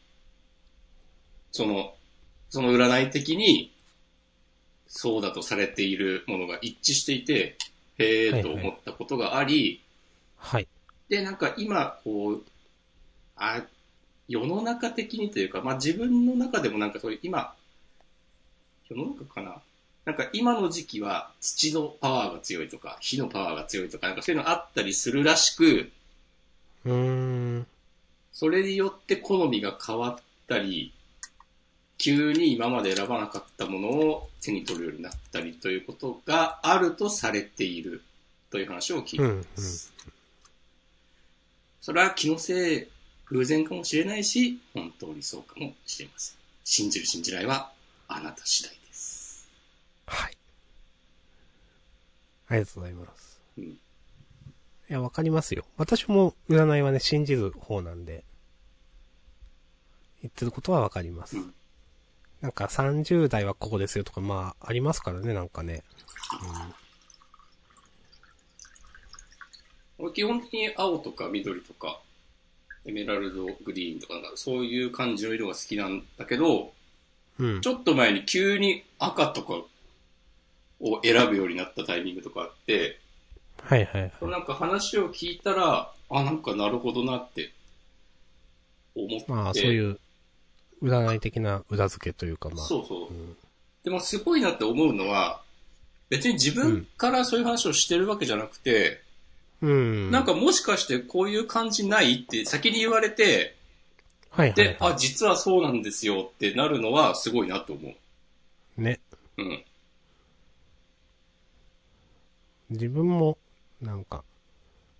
[1.53, 1.95] その、
[2.49, 3.71] その占い的に、
[4.87, 7.59] そうだとされているものが一致していて、
[7.99, 9.83] へえと思ったことがあり、
[10.37, 10.69] はい。
[11.09, 12.43] で、なんか今、こう、
[13.37, 13.63] あ、
[14.29, 17.55] 世の中的にというか、まあ自分の中でもなんかそういう今、
[18.89, 19.61] 世の中かな？
[20.05, 25.91] なんか今の時期は土のパワーが強いとか、火のパワーが強いとか、なんかそういうのあったりするらしく、
[26.85, 27.67] うーん。
[28.33, 30.93] それによって好みが変わったり、
[31.99, 38.03] 急に今まで選ばなかったものを手に取るようになったりということがあるとされている
[38.51, 39.93] という話を聞いています。
[41.81, 42.87] それは気のせい、
[43.27, 46.37] 偶然かもしれないし、本当にそうかもしれません。
[46.65, 47.73] 信じる信じないは
[48.07, 49.49] あなた次第です。
[50.07, 50.37] はい。
[52.49, 53.41] ありがとうございます。
[53.59, 53.79] うん
[54.91, 55.67] いや、わかりますよ。
[55.77, 58.25] 私も占いはね、信じる方なんで、
[60.23, 61.37] 言ってることはわかります。
[61.37, 61.55] うん
[62.41, 65.83] なんか30代はここですよとか、まあ、ありますからね、なんかね。
[69.99, 72.01] 俺基本的に青とか緑とか、
[72.85, 76.73] エメラルドグリーンとかなんかそういう感じの色が好きなんだけど、
[77.39, 77.55] うん。
[77.55, 77.61] うん。
[77.61, 79.55] ちょっと前に急に赤とか
[80.81, 83.01] を選ぶようになったタイミングとかあって、
[83.63, 84.31] はいはいはい。
[84.31, 87.53] なんか話を聞いたら、あ、なんかなるほどなって
[88.95, 89.25] 思って。
[89.29, 89.99] まあ、そういう、
[90.83, 92.65] 占い的な裏付けというか、まあ。
[92.67, 93.09] そうそう。
[93.09, 93.37] うん
[93.89, 95.41] でもすごいなって思うのは、
[96.11, 99.01] 別に自分からそういう話をしてるわけじゃなくて、
[99.63, 100.11] うん。
[100.11, 103.57] なんかもしかしてこういう感じないって先に言われて、
[104.31, 107.93] はいはい、で、はあ、実はそうなんですよってなるのはすごいなと思う。
[108.79, 108.83] い。
[108.83, 109.01] ね。
[109.39, 109.65] うん。
[112.71, 113.39] 自分も、
[113.81, 114.23] なんか、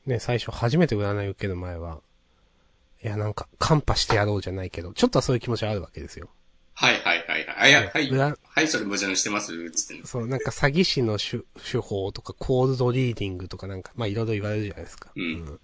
[0.07, 2.01] ね、最初初めて占い受ける前は、
[3.09, 6.29] いや、なんか、カンパしてやろうじゃないけど、ちょっとはそういう気持ちはあるわけですよ。
[6.75, 7.57] はいはいはいはい。
[7.59, 8.09] あ、いや、はい。
[8.09, 9.71] 裏はい、それ矛盾してます？
[9.73, 10.07] つって。
[10.07, 11.39] そう、なんか詐欺師の手
[11.73, 15.11] 手法とか、コールドリーディングとかなんか、まあいろいろ言われるじゃないですか。
[15.17, 15.61] うん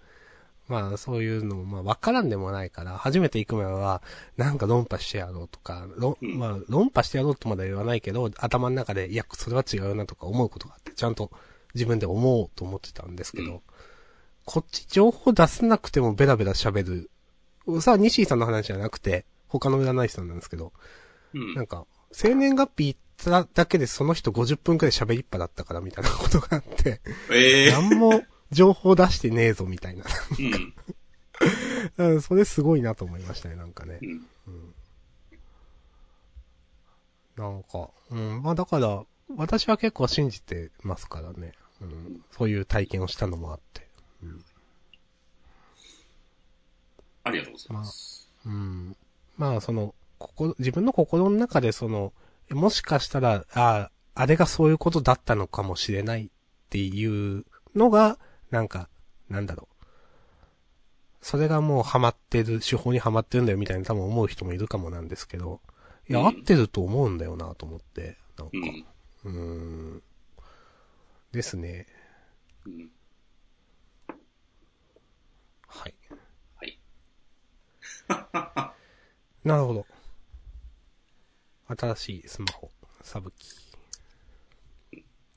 [0.67, 4.01] まあそういうのも、まあわからんでもないから、初めて行く前は、
[4.39, 5.87] なんか論破してやろうとか、
[6.23, 11.31] まあ論破してやろうとまでは言わないけど、頭の中で、いや、それは違うなとか思うことがあって、ちゃんと
[11.75, 13.61] 自分で思おうと思ってたんですけど、うん
[14.47, 17.11] こっち情報出せなくてもベラベラ喋る。
[17.81, 20.73] さあ、西井さんの話じゃなくて、他の占い師さんなんですけど、
[21.33, 21.55] うん。
[21.55, 27.01] なんか、生年月日言っただけでその人50分くらい喋りっぱだったからみたいなことがあって、
[27.33, 30.05] ええなんも情報出してねえぞみたいな。
[31.99, 32.13] うん。
[32.15, 33.99] うん、それすごいなと思いましたね、なんかね
[34.47, 34.51] う。
[34.51, 34.75] ん。
[37.37, 39.05] なんか、うん、まあだから、
[39.37, 41.53] 私は結構信じてますからね。
[41.81, 43.84] うん、そういう体験をしたのもあって。
[47.25, 48.31] ありがとうございます。
[48.47, 48.97] うん。
[49.37, 52.13] まあその、心、自分の心の中でその、
[52.51, 56.29] もしかしたら、ああ、あれがそういうことだったのかもしれないっ
[56.71, 57.07] てい
[57.39, 57.45] う
[57.75, 58.19] のが、
[58.51, 58.89] なんか、
[59.29, 59.75] なんだろう。
[61.23, 65.61] それがもうハマってる、手法にハマってるんだよみたいな多分思う人もいるかもなんですけど、
[66.09, 68.85] いや、うん合ってると思うんだよなと思って、なんかう、ん。
[69.25, 69.31] うー
[69.97, 70.03] ん。
[71.33, 71.87] ですね。
[72.67, 72.91] うん。
[75.67, 75.95] はい。
[76.11, 76.19] はい。
[79.45, 79.87] なるほど。
[81.67, 82.71] 新しいスマホ、
[83.03, 83.49] サブキ。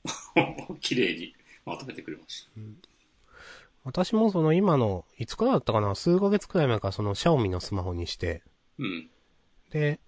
[0.80, 2.50] 綺麗にまとめてくれました。
[3.84, 5.94] 私もその今の、いつからだったかな？
[5.94, 8.42] 数ヶ月くらい前からそのシャオミのスマホにして、
[8.78, 9.10] うん。
[9.70, 10.00] で、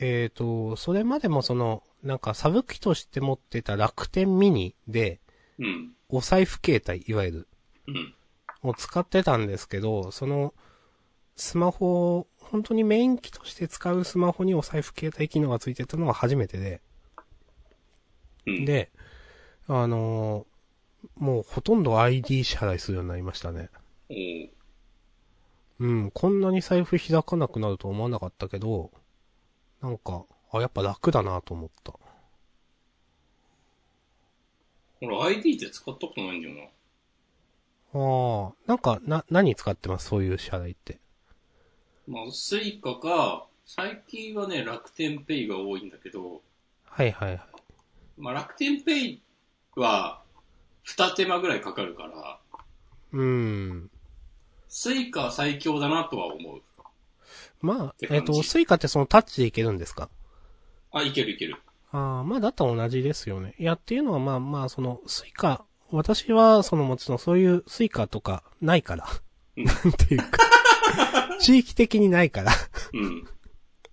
[0.00, 5.20] えっ、と、それまでもその、なんかサブ機として持ってた楽天ミニで、
[5.58, 5.92] うん。
[6.08, 7.48] お財布携帯、いわゆる、
[7.88, 8.14] うん。
[8.62, 10.54] を使ってたんですけど、その、
[11.36, 16.80] スマホを、本当にメイン機として使うスマホにお財布携帯機能がついてたのは初めてで、
[18.46, 18.64] うん。
[18.64, 18.90] で、
[19.68, 20.54] あのー
[21.16, 23.68] もうほとんど ID 支払いするようになりましたね。
[24.08, 24.48] おー
[25.80, 28.90] うん、こんなに財布開かなくなると思わなかったけど、
[29.82, 31.92] なんか、あ、やっぱ楽だなと思った。
[35.02, 36.62] 俺 ID って使ったことないんだよな。
[38.00, 40.06] ああ、なんか、な、何使ってます？
[40.08, 41.00] そういう支払いって。
[42.06, 46.42] まあ、スイカか、最近はね、楽天ペイが多いんだけど、
[46.84, 47.40] はいはいはい。
[48.18, 49.22] まあ、楽天ペイ
[49.76, 50.22] は、
[50.82, 52.38] 二手間ぐらいかかるから、
[53.12, 53.22] うー
[53.72, 53.90] ん。
[54.68, 56.62] スイカは最強だなとは思う。
[57.60, 60.10] まあて、感じえっ、と、スイカってそのタッチでいけるんですか？
[60.92, 61.56] あ、いけるいける。
[61.90, 63.54] ああ、まあだったら同じですよね。
[63.58, 69.06] いや、っていうのはまあまあ、その、スイカ、私は、そのもちろんそういうスイカとかないから。
[69.56, 70.38] うん なんていうか。
[71.44, 72.52] 地域的にないから。
[72.92, 73.28] うん。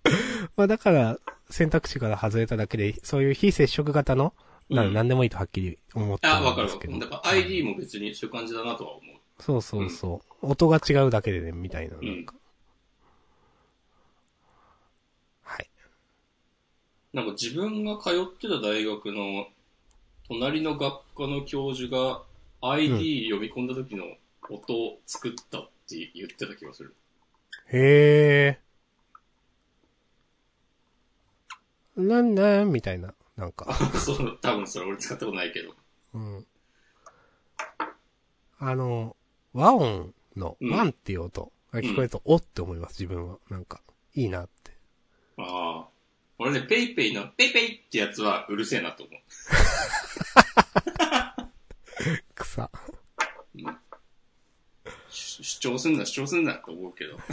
[0.56, 4.34] まあだから、選択肢から外れただけで、そういう非接触型の、
[4.70, 7.00] なうん何でもいいとはっきり思ってあ、るわかるわかる。
[7.00, 9.16] だから ID も別にそういう感じだなとは思う。
[9.42, 10.48] そうそうそう。
[10.48, 11.98] 音が違うだけでね、みたいな。
[11.98, 12.36] なんか。
[15.44, 15.70] はい。
[17.12, 19.48] なんか自分が通ってた大学の
[20.30, 22.24] 隣の学科の教授が
[22.62, 24.06] ID 読み込んだ時の
[24.50, 26.96] 音を作ったって言ってた気がする。
[27.74, 28.62] へえ。
[31.96, 33.14] なんだみたいな。
[33.38, 33.74] なんか。
[33.98, 35.76] そう、多分それ俺使ったことないけど。
[36.14, 36.46] うん。
[38.60, 39.16] あの、
[39.54, 43.38] 和音の、うんワンっていう音が聞こえると、おって思います、自分は。
[43.50, 43.82] なんか、
[44.16, 44.72] いいなって。
[45.38, 45.90] ああ。
[46.38, 49.20] 俺ね、ペイペイのペイペイってやつはうるせえなと思う。
[52.36, 52.70] 草。
[53.54, 53.91] 主
[55.12, 57.20] 主張すんな、主張すんなと思うけど。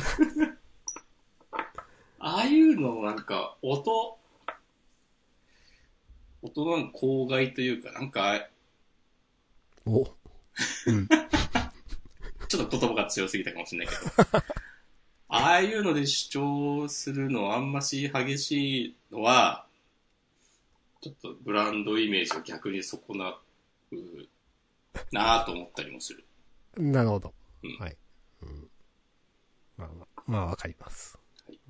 [2.18, 4.18] ああいうのなんか、音、
[6.42, 8.48] 音の公害というか、なんか、
[9.86, 10.04] お。
[10.86, 11.06] うん。
[12.48, 14.10] ちょっと言葉が強すぎたかもしれないけど。
[15.30, 19.66] ああいうので主張するのあんまし激しいのは、
[21.00, 23.38] ちょっとブランドイメージを逆に損な
[23.92, 23.96] う
[25.12, 26.24] なぁと思ったりもする。
[26.76, 27.32] なるほど。
[27.62, 27.96] うんはい。
[28.42, 28.70] うん、
[29.76, 31.18] まあまあ、まあわかります。
[31.46, 31.60] はい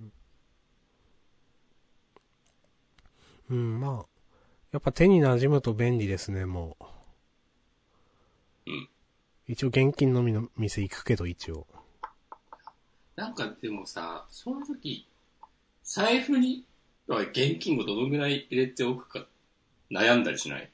[3.50, 4.06] うん、まあ、
[4.72, 6.76] やっぱ手に馴染むと便利ですね、も
[8.66, 8.70] う。
[8.70, 8.88] うん。
[9.46, 11.66] 一応現金のみの店行くけど、一応。
[13.16, 15.08] なんかでもさ、その時、
[15.82, 16.66] 財布に
[17.08, 19.26] 現金をどのぐらい入れておくか
[19.90, 20.70] 悩んだりしない？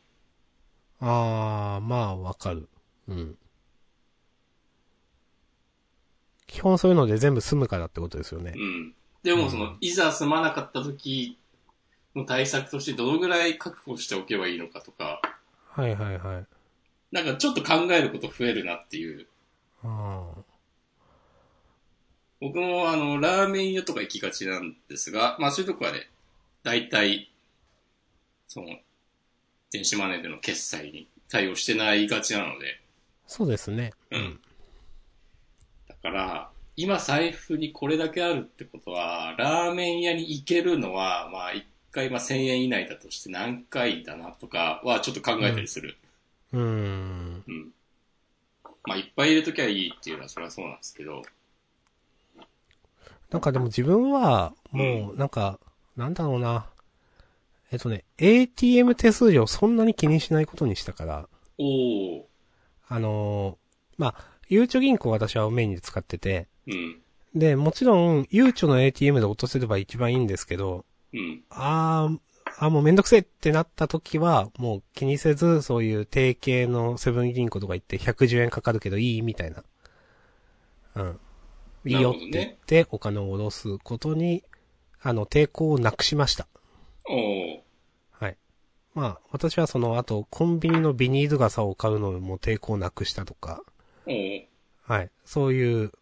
[0.98, 2.68] あー、まあわかる。
[3.06, 3.38] うん。
[6.46, 8.58] 基本そういうので全部済むからってことですよねう。
[8.58, 8.94] ん。
[9.22, 11.38] でもその、いざ済まなかった時
[12.14, 15.20] の対策としてどのぐらい確保しておけばいいのかとか、
[15.70, 16.46] はいはいはい。
[17.10, 19.26] なんかちょっと考えること増えるなっていう。
[19.82, 20.32] あ
[22.40, 26.10] 僕もあの、ラーメン屋とか行きがちなんですが、まあそういうとこはね、
[26.62, 27.32] 大体、
[28.48, 28.68] その、
[29.72, 32.80] 電子マネーでの決済に対応してないがちなので、
[33.26, 33.92] そうですね。
[34.10, 34.40] うん。
[36.04, 45.98] だから、今財布にこれだけあるってことは、ラーメン屋に行けるのは、まあ一回まあ1000円以内だとして何回だなとかはちょっと考えたりする。
[46.52, 47.44] うーん。
[47.46, 47.72] うん。
[48.86, 51.22] まあいっぱい入れときゃいいっていうのはそれはそうなんですけど、
[53.30, 55.58] なんかでも自分は、もう、なんか、
[55.96, 56.66] なんだろうな。
[57.70, 61.28] えっとね、ATM 手数料そんなに気にしないことにしたから、
[61.58, 62.26] おー、
[62.88, 64.24] あのーまあ、
[64.54, 67.02] ゆうちょ銀行私はメインで使ってて、うん、
[67.34, 72.18] で、もちろん、ゆうちょの ATM で落とせれば一番いいんですけど、うん、あー、
[72.58, 79.64] あーもうめんどくせえってなった時は、もう気にせず、そういう定型のセブン銀行とか行って110円かかるけどいいみたいな。
[80.94, 81.20] うん。
[81.86, 84.44] いいよって言って、お金を下ろすことに、
[85.02, 86.46] あの、抵抗をなくしました。
[87.08, 87.60] おー、
[88.12, 88.36] はい。
[88.94, 93.64] まあ、私はその後、コンビニのビニール傘を買うのも抵抗なくしたとか、
[94.06, 94.44] おー、
[94.86, 95.10] はい。
[95.24, 95.92] そういう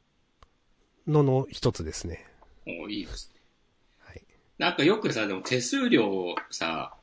[1.06, 2.26] のの一つですね。
[2.66, 3.40] おーいいですね。
[4.00, 4.22] はい。
[4.58, 6.94] なんかよくさ、でも手数料をさ、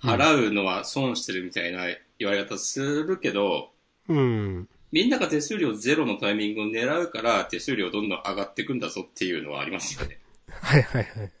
[0.00, 1.86] 払うのは損してるみたいな
[2.18, 3.70] 言われ方するけど、
[4.08, 4.68] うん。
[4.92, 10.18] みんなが手数料ゼロのタイミングを狙うから手数料どんどん上がっていくんだぞっていうのはありますよね。
[10.48, 11.32] はいはいはいはい。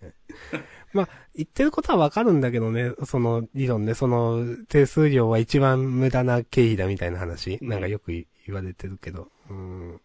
[0.92, 8.12] まあ、言ってることはわかるんだけどね、その理論ね、その手数料は一番無駄な経費だみたいな話、うんなんかよく
[8.46, 10.00] 言われてるけど、うん。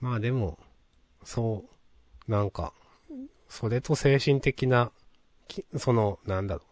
[0.00, 0.58] まあでも、
[1.24, 1.64] そ
[2.28, 2.72] う、なんか、
[3.48, 4.90] それと精神的な、
[5.48, 6.62] きその、なんだろ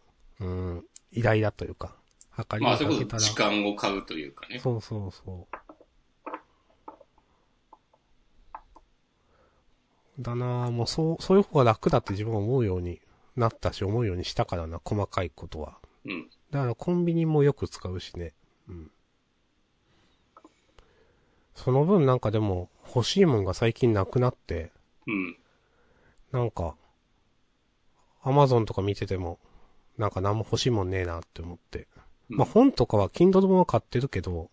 [0.41, 1.95] う、うん、イライラというか、
[2.31, 4.59] 測りまあ、をかけたら、そういうこと時間を買うというかね。
[4.59, 5.57] そうそうそう。
[10.19, 13.01] だなぁ、もうそう、そういう方が楽だって自分は思うように
[13.37, 15.79] なったし、思うようにしたからな、細かいことは。
[16.05, 16.31] うん。
[16.51, 18.33] だからコンビニもよく使うしね。
[18.69, 18.91] うん。
[21.63, 24.73] その分なんかでも、欲しいもんが最近なくなって、
[25.07, 25.37] うん。
[26.33, 26.75] なんか、
[28.23, 29.39] アマゾンとか見てても、
[29.99, 31.87] なんか何も欲しいもんねえなって思って。
[32.31, 34.51] うんまあ本とかは Kindle 本は買ってるけど、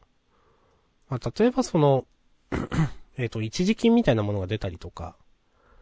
[1.10, 2.06] まあ例えばその、
[3.18, 5.16] えっと、一時金みたいなものが出たりとか、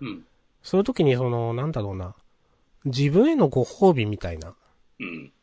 [0.01, 0.25] うん。
[0.61, 2.15] そういう時にその、なんだろうな、
[2.83, 4.53] 自分へのご褒美みたいな。
[4.99, 5.33] うん。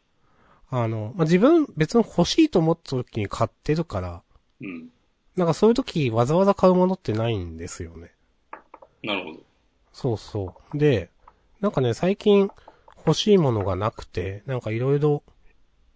[0.68, 4.22] あの、まあ自分別に欲しいと思った時に買ってるから、
[4.60, 4.91] うん。
[5.36, 8.12] なんかそういう時わざわざ買うものってないんですよね。
[9.02, 9.40] なるほど。
[9.92, 10.78] そうそう。
[10.78, 11.10] で、
[11.60, 12.50] なんかね、最近
[12.98, 15.22] 欲しいものがなくて、なんかいろいろ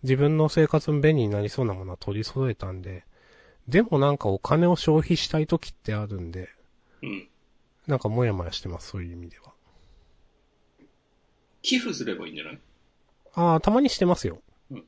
[0.02, 3.04] 自分の生活に便利になりそうなものは取り揃えたんで、
[3.68, 6.48] でもなんかお金を消費したい時ってあるんで、
[7.02, 7.28] うん。
[7.86, 9.52] なんかもやもやしてます、そういう意味では。
[11.62, 12.60] 寄付すればいいんじゃない？
[13.34, 14.40] ああ、たまにしてますよ。
[14.70, 14.84] うん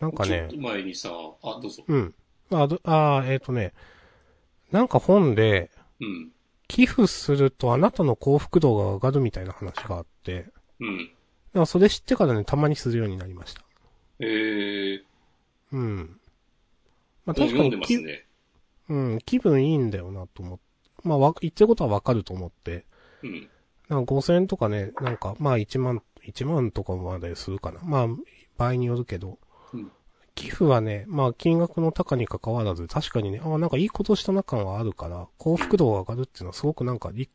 [0.00, 1.10] なんかねちょっと、前にさ、
[1.42, 1.84] あ、どうぞ。
[1.86, 2.14] うん。
[2.50, 3.72] あどあー、えっ、とね、
[4.70, 5.70] なんか本で、
[6.00, 6.32] うん。
[6.68, 10.46] 寄付するとあなたの幸福度が上がるみたいな話があって、
[10.80, 10.98] うん。
[10.98, 11.04] だ
[11.54, 13.62] からそれ知ってからね、たまにするようになりました。
[14.20, 15.00] えー、
[15.72, 16.20] うん。
[17.24, 18.26] まあ確かにき、ますね。
[18.90, 20.64] うん、気分いいんだよなと思って。
[21.04, 22.84] まあわ、言ってることはわかると思って。
[23.22, 23.48] うん。
[23.88, 27.80] なんか5000円とかね、なんか、まあ1万、1万とかまでするかな。
[27.82, 28.08] まあ、
[28.58, 29.38] 場合によるけど、う
[30.38, 37.28] 寄付はね、まあ金額の高に関わらず、確かにね、ああ、なんかいいことしたな感はあるから、幸福度が上がるっていうのはすごくなんかり、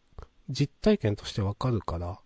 [0.49, 2.17] 実体験としてわかるから、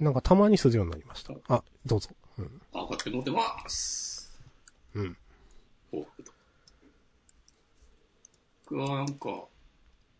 [0.00, 1.34] なんかたまにするようになりました。
[1.46, 2.10] あ、どうぞ。
[2.36, 2.60] うん。
[2.74, 4.40] 上がって持ってます。
[4.94, 5.16] うん。
[5.92, 6.32] 幸福度。
[8.64, 9.28] 僕はなんか、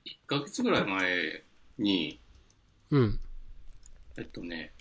[0.06, 1.42] 1ヶ月ぐらい前
[1.78, 2.20] に、
[2.90, 3.20] うん。
[4.16, 4.72] えっとね、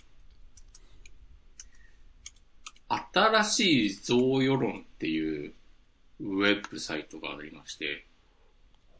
[3.14, 5.54] 新しい贈与論っていう
[6.20, 8.04] ウェブサイトがありまして、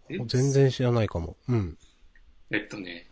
[0.09, 0.19] え？
[0.27, 1.37] 全然知らないかも。
[1.49, 1.79] うん。
[2.51, 3.07] えっとね、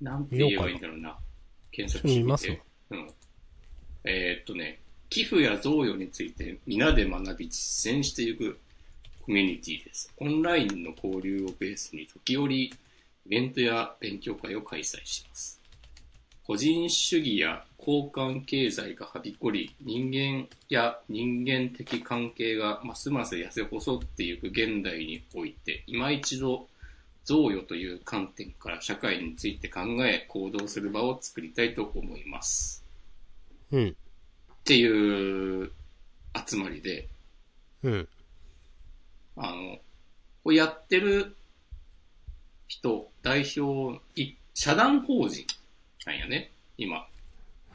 [0.00, 1.18] なんて言えばいいんだろうな。
[1.70, 2.48] 検索してみ見ます。
[2.90, 3.10] うん。
[4.04, 8.58] えーっとね、寄付や贈与について皆で学び実践していく
[9.24, 10.12] コミュニティです。
[10.18, 12.72] オンラインの交流をベースに時折イ
[13.26, 15.61] ベントや勉強会を開催します。
[16.44, 26.66] 個人主義や交換経済がはびこり、人間や人間的関係がますます痩せ細っていく現代において、今一度
[27.24, 32.84] 贈与という観点から社会について考え行動する場を作りたいと思います。
[33.70, 33.88] うん。
[33.88, 33.94] っ
[34.64, 35.70] ていう
[36.46, 37.08] 集まりで、
[37.84, 38.08] うん。
[39.36, 39.78] あの、
[40.42, 41.36] これやってる
[42.66, 45.46] 人、代表、い社団法人
[46.06, 47.06] なんやね、今。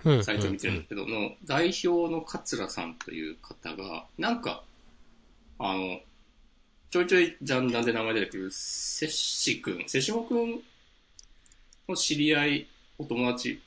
[0.04, 0.24] うん。
[0.24, 4.64] サイト見てるんだけど、の代表の桂さんという方が、なんか、
[5.60, 6.00] あの、
[6.90, 10.62] ちょいちょいジャンダンで名前出てくる、せっしくん、せしもくん
[11.90, 12.68] の知り合い、
[12.98, 13.58] お友達っ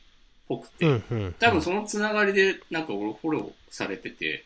[0.49, 1.05] ぽくて、うん。
[1.11, 1.35] うん。
[1.39, 4.45] 多分そのつながりでなんか俺フォローされてて、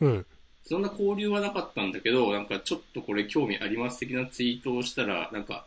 [0.00, 0.26] うん。
[0.66, 5.66] そんな交流はなかったんだけど、なんかちょっとこれ興味あります的なツイートをしたら、なんか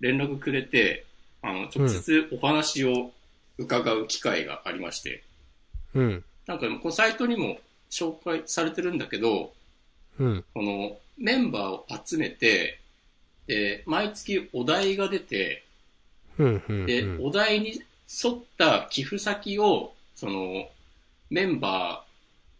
[0.00, 1.06] 連絡くれて、
[1.42, 3.12] あの、直接お話を
[3.58, 5.22] 伺う機会がありまして、
[5.94, 6.24] うん。
[6.46, 7.58] なんかこのサイトにも
[7.90, 9.52] 紹介されてるんだけど、
[10.18, 10.44] うん。
[10.54, 12.80] このメンバーを集めて、
[13.46, 15.64] で、毎月お題が出て、
[16.38, 16.62] うん。
[16.68, 16.86] うん。
[16.86, 17.82] で、うんお題に
[18.24, 20.68] 沿った寄付先を、その、
[21.30, 22.04] メンバ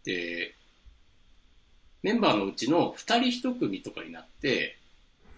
[0.03, 0.55] ーで、
[2.03, 4.77] メンバーのうちの二人一組とかになって、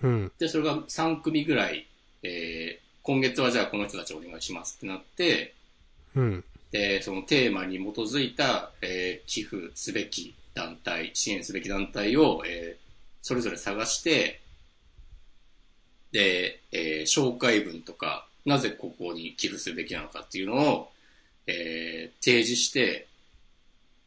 [0.02, 0.32] うん。
[0.38, 1.88] で、それが3組ぐらい、
[2.24, 2.57] えー
[3.08, 5.54] 今月はじゃあこの人たちお願いしますってなって、
[6.14, 6.44] うん。
[6.74, 12.88] で、そのテーマに基づいた、えー寄付すべき団体、支援すべき団体を、えー
[13.22, 14.42] それぞれ探して、
[16.12, 20.92] で、えー紹介文とか、なぜここに寄付するべきなのかっていうのを、
[21.48, 23.08] えー提示して、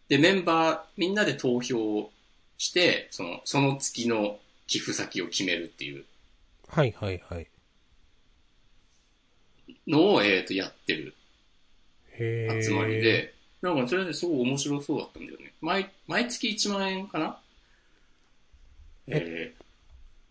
[0.08, 2.10] で、メンバー、みんなで投票
[2.58, 6.04] して、その、その月の寄付先を決めるっていう
[6.68, 7.46] はいはいはい。
[9.90, 11.14] のを、えっ、と、やってる
[12.18, 13.00] 集まり。
[13.00, 15.52] で、なんかそれですごい面白そうだったんだよね。
[15.60, 17.40] 毎、毎月1万円かな？
[19.08, 19.54] え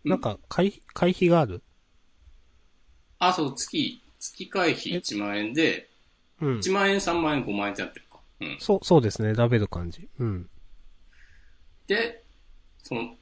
[0.04, 1.62] ー、なんか、会、会費がある？
[3.18, 5.88] あ、そう、月、月会費1万円で、
[6.40, 6.58] うん。
[6.58, 8.18] 1万円、3万円、5万円ってなってるか。
[8.40, 8.56] うん。
[8.58, 9.34] そう、そうですね。
[9.34, 10.08] ラベル感じ。
[10.18, 10.50] うん。
[11.86, 12.22] で、
[12.82, 13.14] その、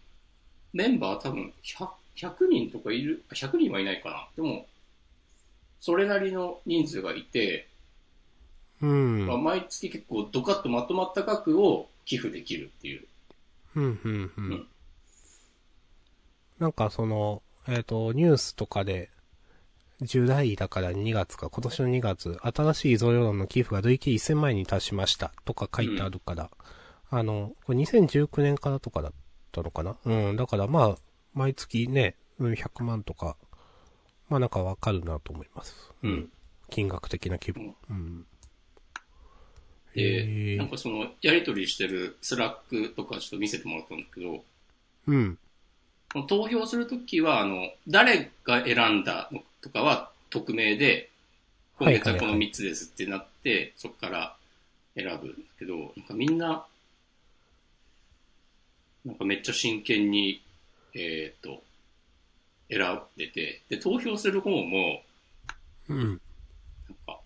[0.72, 4.28] メンバー多分100、100人とかいる、あ100人はいないかな。
[4.36, 4.66] でも、
[5.80, 7.68] それなりの人数がいて、
[8.80, 9.26] うん。
[9.26, 13.06] まあ毎月結構ドカッとまとまった額を寄付できるっていう。
[13.76, 14.66] うん、うん、ううんん。
[16.58, 19.10] なんかその、えっ、と、ニュースとかで、
[20.00, 26.50] ジュライだから2月か、今年の2月、新しい贈与論の寄付が累計1000万円に達しましたとか書いてあるから、
[27.10, 29.12] あの、これ2019年からとかだっ
[29.52, 29.96] たのかな？
[30.04, 30.96] うん、だからまあ、
[31.34, 33.36] 毎月ね、うん100万とか、
[34.28, 35.92] まあなんかわかるなと思います。
[36.02, 36.30] うん。
[36.70, 37.74] 金額的な規模。
[37.90, 38.26] うん。
[39.94, 44.44] で、なんかその、やりとりしてる Slack とかちょっと見せてもらったんだけど、
[45.06, 45.38] うん。
[46.26, 51.10] 投票するときは、あの、誰が選んだのとかは匿名で、
[51.78, 54.36] 今月はこの3つですってなって、そこから
[54.94, 56.66] 選ぶんだけど、なんかみんな、
[59.04, 60.42] なんかめっちゃ真剣に、
[60.94, 61.62] えっ、と、
[62.68, 65.02] 選んでて、で、投票する方も、
[65.88, 65.98] うん。
[65.98, 66.18] なん
[67.06, 67.20] か、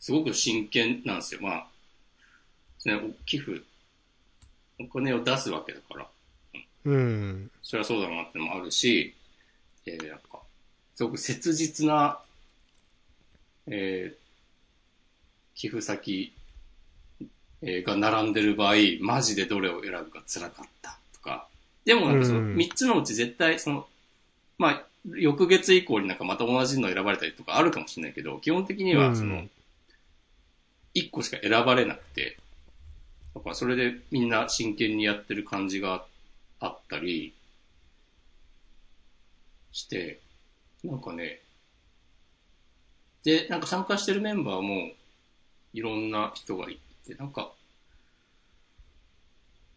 [0.00, 1.40] すごく真剣なんですよ。
[1.42, 1.66] まあ、
[2.84, 3.62] ね、寄付、
[4.80, 6.08] お金を出すわけだから、
[6.84, 7.50] うん。
[7.62, 9.14] それはそうだなってのもあるし、
[9.86, 10.40] えー、なんか、
[10.94, 12.20] すごく切実な、
[13.66, 14.16] えー、
[15.54, 16.32] 寄付先、
[17.62, 20.98] えーが並んでる場合、マジでどれを選ぶか辛かった。
[21.86, 23.86] でもなんかそのうん3つのうち絶対その、
[24.58, 24.82] まあ、
[25.14, 29.50] 翌月以降になんかまた同じの選ばれたりとかあるかもしれないけど、基本的にはその、うん
[30.96, 32.38] 一個しか選ばれなくて、
[33.34, 36.06] だからそれでみんな真剣にやってる感じが
[36.58, 37.34] あったり
[39.72, 40.20] して、
[40.82, 41.42] なんかね、
[43.24, 44.90] で、なんか参加してるメンバーも
[45.74, 47.52] いろんな人がいて、なんか、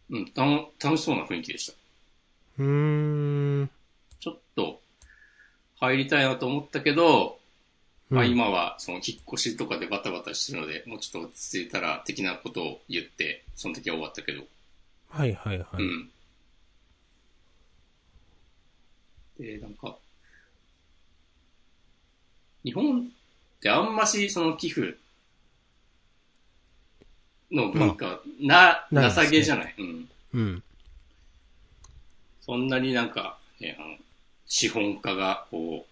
[0.08, 1.79] うん、楽しそうな雰囲気でした。
[2.60, 3.70] うーん。
[4.20, 4.80] ちょっと
[5.76, 7.38] 入りたいなと思ったけど、
[8.10, 14.42] まあうん今はその引っ越しとかでバタバタしてるので、もうちょっと落ち着いたら的なことを言って、その時は終わったけど。
[15.08, 15.66] はいはいはい。
[15.78, 16.10] うん。
[19.38, 19.96] で、なんか、
[22.62, 23.04] 日本っ
[23.60, 24.98] てあんましその寄付
[27.50, 30.08] の文化、な、ないですねなさげじゃない、うん。
[30.34, 30.62] うん。
[32.50, 33.96] そんなになんか、ね、あの、
[34.48, 35.86] 資本家がこ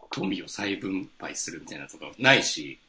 [0.00, 2.80] う、富を再分配するみたいなとかないし、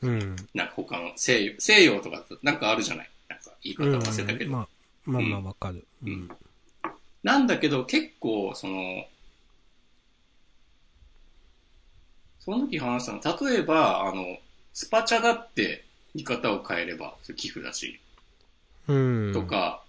[0.00, 0.36] うん。
[0.54, 3.10] なんか他の西洋、西洋とかなんかあるじゃない？
[3.28, 4.50] なんか言い方うん忘れたけど。
[4.52, 4.68] まあ、
[5.06, 5.84] まあまあうんわかる。
[6.04, 6.30] うん。
[7.24, 9.08] なんだけど結構その、
[12.38, 14.38] その時話したの、例えば、あの、
[14.72, 17.98] スパチャだって見方を変えれば、寄付だし、
[18.86, 19.32] うん。
[19.34, 19.82] とか、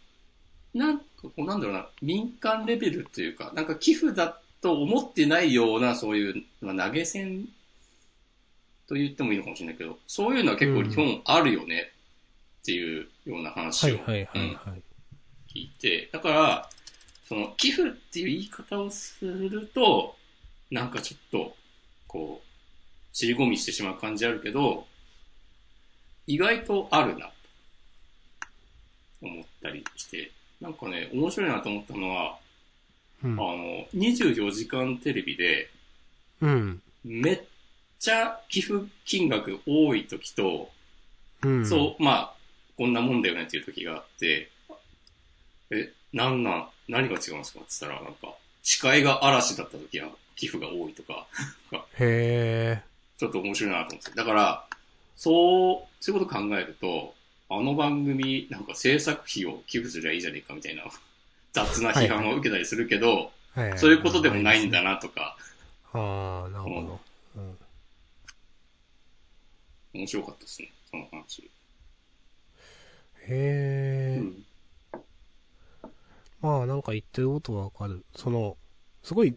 [0.73, 1.01] なん
[1.37, 7.47] なんだろうな、民間レベルというか、なんか寄付だと思ってないような、そういう、まあ、投げ銭
[8.87, 11.91] と言ってもいいのかもしれないけど、そういうのは結構日本あるよね
[12.61, 13.97] っていうようなは話を。
[13.97, 16.69] 聞いて、だから、
[17.27, 20.15] その寄付っていう言い方をすると、
[20.71, 21.55] なんかちょっと、
[22.07, 22.47] こう、
[23.13, 24.85] 尻込みしてしまう感じあるけど、
[26.25, 27.31] 意外とあるな、
[29.19, 30.31] と思ったりして、
[30.61, 32.37] なんかね、面白いなと思ったのは、
[33.23, 35.69] うんあの、24時間テレビで、
[36.41, 36.81] うん。
[37.03, 37.41] めっ
[37.99, 40.69] ちゃ寄付金額多い時と、
[41.43, 41.65] うん。
[41.65, 42.33] そう、まあ、
[42.77, 44.49] こんなもんだよねっていう時があって、
[45.71, 51.27] え、なんなん、何が違うんですかって言ったら、なんか、司会が嵐だった時は寄付が多いとか、
[51.99, 52.83] へえ。
[53.17, 54.11] ちょっと面白いなと思って。
[54.11, 54.65] だから、
[55.15, 57.15] そう、そういうこと考えると、
[57.49, 60.83] あの番組、なんか制作費を寄付すりゃいいじゃねえかみたいな、
[61.53, 64.83] 雑な批判を受けたりするけど、はいはいそういうことでもないんだ。
[64.83, 65.35] なとか、
[65.91, 66.99] ああ、なるほど。
[67.37, 67.57] うん
[69.93, 71.49] 面白かったですね、その話。
[73.27, 74.19] へえ。
[74.19, 74.45] うん。
[76.39, 78.05] まあなんか言ってることはわかる。
[78.15, 78.57] その、
[79.01, 79.35] すごい、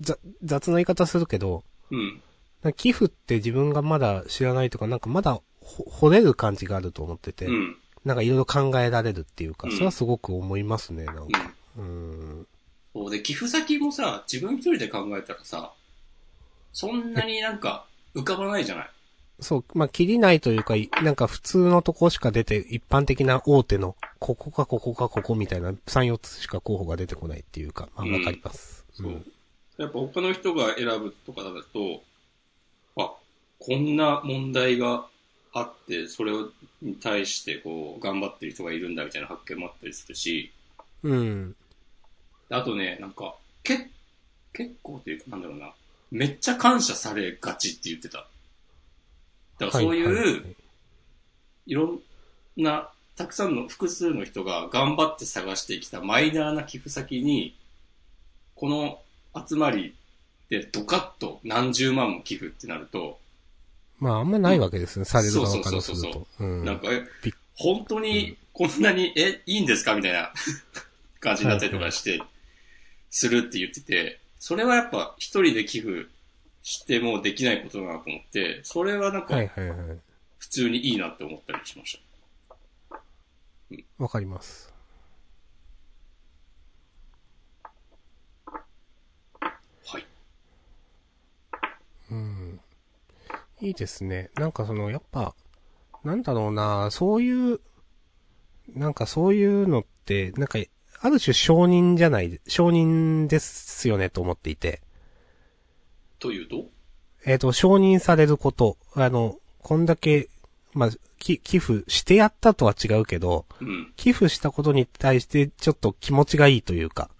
[0.00, 2.20] ざ、雑な言い方するけど、うん。
[2.62, 7.76] なんか寄付って自分がまだ知らないとか、なんかまだほ掘れる感じがあると思ってて、うん。
[8.04, 11.40] なんかいろいろ考えられるっていうか、うんそれはすごく思いますね、なんうんか。。
[11.76, 12.46] うーん。
[12.94, 15.72] そうで、寄付先もさ、自分一人で考えたらさ、
[16.72, 18.90] そんなになんか浮かばないじゃない？
[19.40, 28.86] そう、まあ、切りないというか、いなんか普通のとこしか出て、一般的な大手の、ここかここかここみたいな、3、4つしか候補が出てこないっていうか、まあ、うんわかります。
[28.94, 29.32] そううん。
[29.76, 32.02] やっぱ他の人が選ぶとかだと、
[32.96, 33.12] あ、
[33.58, 35.06] こんな問題が
[35.58, 36.32] あって、それ
[36.82, 40.52] に対してこう、頑張ってる人がいるんだみたいな発見もあったりするし、
[41.02, 41.56] うん。
[42.50, 43.90] あとね、なんか、け、
[44.52, 45.72] 結構というか、なんだろうな、
[46.10, 48.18] めっちゃ感謝されがちって言ってた。
[48.18, 50.56] だからそういう、はいはいはい
[51.66, 52.00] いろん
[52.56, 57.56] な、たくさんの複数の人が頑張って探してきたマイナーな寄付先に、
[58.54, 59.00] この
[59.46, 59.96] 集まり
[60.48, 63.18] でドカッと何十万も寄付ってなると、
[63.98, 66.26] まあ、あんまないわけですね、される側からするそうそうと。
[66.40, 66.64] うん。
[66.64, 67.04] なんか、え
[67.54, 69.94] 本当にこんなに、え、いいんですか？
[69.94, 70.32] みたいな
[71.20, 72.22] 感じになったりとかして、
[73.10, 76.06] するって言ってて、それはやっぱ一人で寄付
[76.62, 79.36] してもできないことだなと思って、それはなんか。
[80.38, 81.98] 普通にいいなって思ったりしまし
[82.90, 82.96] た。
[83.98, 84.72] わかります。
[89.86, 90.06] はい。
[92.10, 92.60] うん。
[93.60, 94.30] いいですね。
[94.36, 95.34] なんかその、やっぱ、
[96.04, 97.60] なんだろうな、そういう、
[98.74, 100.58] なんかそういうのって、なんか、
[101.00, 104.82] ある種承認じゃない、承認ですよねと思っていて。
[106.18, 106.70] というと？
[107.24, 108.76] えっ、と、承認されること。
[108.94, 110.28] あの、こんだけ、
[110.72, 113.92] まあ、き寄付してやったとは違うけど、うん。
[113.96, 117.10] 寄付したことに対してちょっと気持ちがいいというか。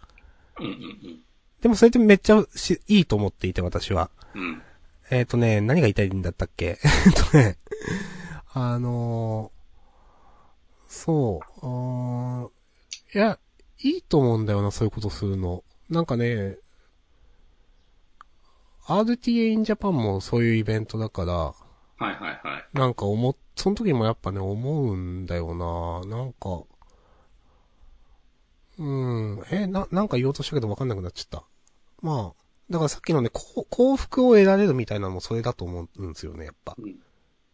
[0.58, 1.22] うんうん
[1.62, 4.10] でもそれってめっちゃしいいと思っていて、私は。
[4.34, 4.62] うん。
[5.10, 5.18] うん。
[5.18, 6.78] えっ、とね、何が言いたいんだったっけ？
[6.82, 7.58] えっとね、
[8.52, 9.56] あのー
[10.88, 12.50] そう、
[13.14, 13.38] いや、
[13.80, 15.62] いいと思うんだよな、そういうことするの。
[15.90, 16.56] なんかね、
[18.86, 21.54] RTA in Japan もそういうイベントだから、は
[22.00, 22.64] いはいはい。
[22.72, 26.62] なんか思っ、その時もやっぱね、思うんだよななんか、
[28.78, 31.44] うん、え、な、なんか言おうとしたけど分かんなくなっちゃった。
[32.02, 36.74] まあ、だからさっきのね、幸福を得られるみたいなのもそれだと思うんですよね、やっぱ。
[36.78, 36.96] うん。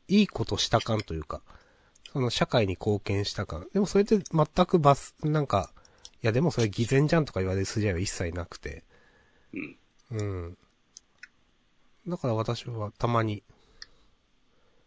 [0.09, 1.43] いいことした感というか、
[2.13, 3.67] その社会に貢献した感。
[3.73, 5.71] でもそれって全くバス、なんか、
[6.23, 8.85] いやでもそれ偽善じゃんとか言われる筋合いは一切なくて。
[9.53, 9.79] うん。
[10.11, 10.59] うん。
[12.09, 13.43] だから私はたまに、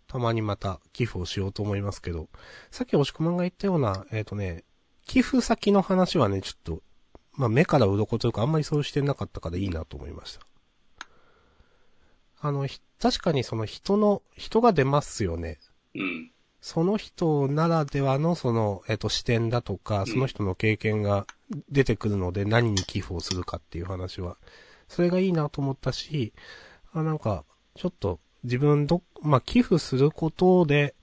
[0.08, 2.30] たまにまた寄付をしようと思いますけど、
[2.72, 4.64] さっき押し込まんが言ったような、えっ、とね、
[5.06, 6.82] 寄付先の話はね、ちょっと、
[7.38, 10.46] まあ目から鱗というかあんまりそうしてなかったからいいなと思いました。
[12.42, 15.58] あの、ひ確かにその人の、人が出ますよね。
[15.96, 16.32] うん。
[16.62, 21.28] その人ならではのその、えっ、と、視点だとか、その人の経験が
[21.70, 24.38] 出てくるので何に寄付をするかっていう話は、
[24.88, 26.34] それがいいなと思ったし、
[26.94, 27.44] あなんか、
[27.76, 30.96] ちょっと自分ど、まあ、寄付することで、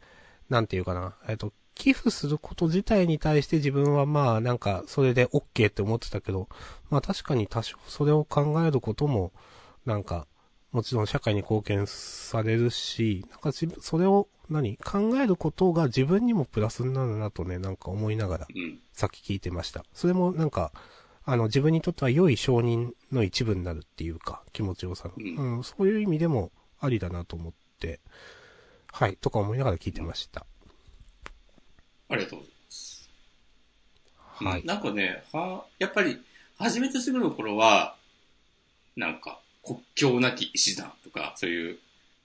[0.49, 6.49] なんていうかな、えっ、と、寄付すること自体に対して自分はまあなんかそれで OK って思ってたけど、
[6.91, 9.33] まあ確かに多少それを考えることも、
[9.85, 10.27] なんか、
[10.71, 18.79] もちろん社会に貢献されるし、なんか自分、それを何考えることが自分にもプラスになるなとね、なんか思いながら、うん。
[18.93, 19.85] さっき聞いてました。
[19.93, 20.73] それもなんか、
[21.25, 25.15] あの、自分にとっては良い承認の一部になるっていうか、気持ちよさの。
[25.17, 26.51] ううん、そういう意味でも
[26.81, 28.01] ありだなと思って、
[28.91, 30.47] はい、とか思いながら聞いてました。
[32.13, 33.11] ありがとうございます。
[34.17, 34.65] はい。
[34.65, 36.19] なんかね、は、やっぱり、
[36.59, 37.97] 初めてすぐの頃は、
[38.97, 41.79] なんか、国境なき医師団とか、そういう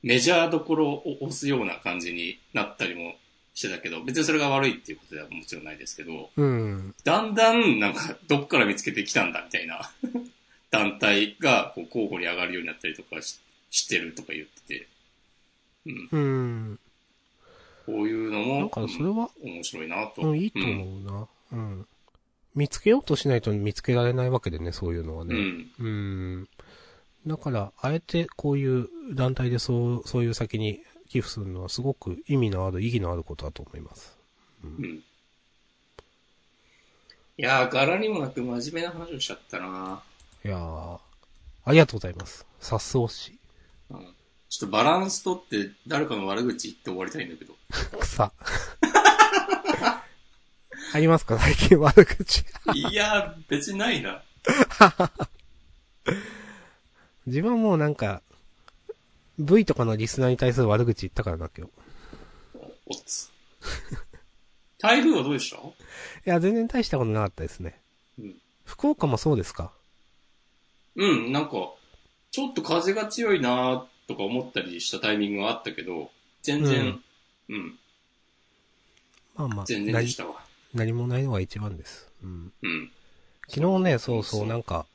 [0.04, 3.16] メジャーどころを押すような感じになったりも
[3.54, 6.96] してたけど、別にそれが悪いっていうことではもちろんないですけど、うん。
[7.04, 9.92] だんだん、なんか、どっから見つけてきたんだみたいな
[10.70, 14.88] 団体がこう交互に上がるようになったりとかししてるとか言ってて、
[15.86, 16.80] うん、うん。
[17.88, 20.22] こういうのも、なんかそれは、うん面白いなと。
[20.22, 21.28] うん、いいと思うな。
[21.54, 21.88] うん。
[22.54, 25.30] 見つけようとしないと見つけられないわけでね、そういうのはうん。
[25.30, 25.36] ね。
[25.80, 25.86] うん。
[25.88, 25.90] う
[26.42, 26.50] ん。
[27.28, 34.18] だから、あえてこういう団体でそう、そういう先に寄付するのはすごく意味のある、意義のあることだと思います。
[34.66, 35.04] うん。
[37.38, 40.04] いやー、柄にもなく真面目な話をしちゃったな
[40.44, 41.00] いやー、
[41.64, 42.46] ありがとうございます。
[42.60, 43.38] さすおし。
[43.90, 44.14] うん。
[44.50, 47.57] ちょっとバランスとって誰かの悪口言って終わりたいんだけど。
[48.00, 48.32] 草。
[50.94, 51.38] ありますか？
[51.38, 52.46] 最近悪口。
[52.74, 54.24] いやー、別にないな。
[57.26, 58.22] 自分はもうなんか、
[59.38, 61.70] V とかのリスナーに対する悪口言ったからだけど。
[62.88, 63.32] おっつ。
[64.80, 65.58] 台風はどうでした？
[65.58, 65.62] い
[66.26, 67.80] や、全然大したことなかったですね。
[68.20, 68.36] うん。
[68.64, 69.72] 福岡もそうですか？
[70.96, 71.74] うん、なんか、
[72.32, 76.10] ちょっと風が強いなとか思ったりしたタイミングがあったけど、
[76.42, 77.04] 全然、
[77.50, 77.80] うん、
[79.36, 80.36] まあまあ、全然でしたわ。
[80.74, 82.12] 何もないのが一番です。
[82.24, 82.54] うん。
[82.62, 82.92] うん。
[83.48, 84.86] 昨日ね、そうそう、なんか、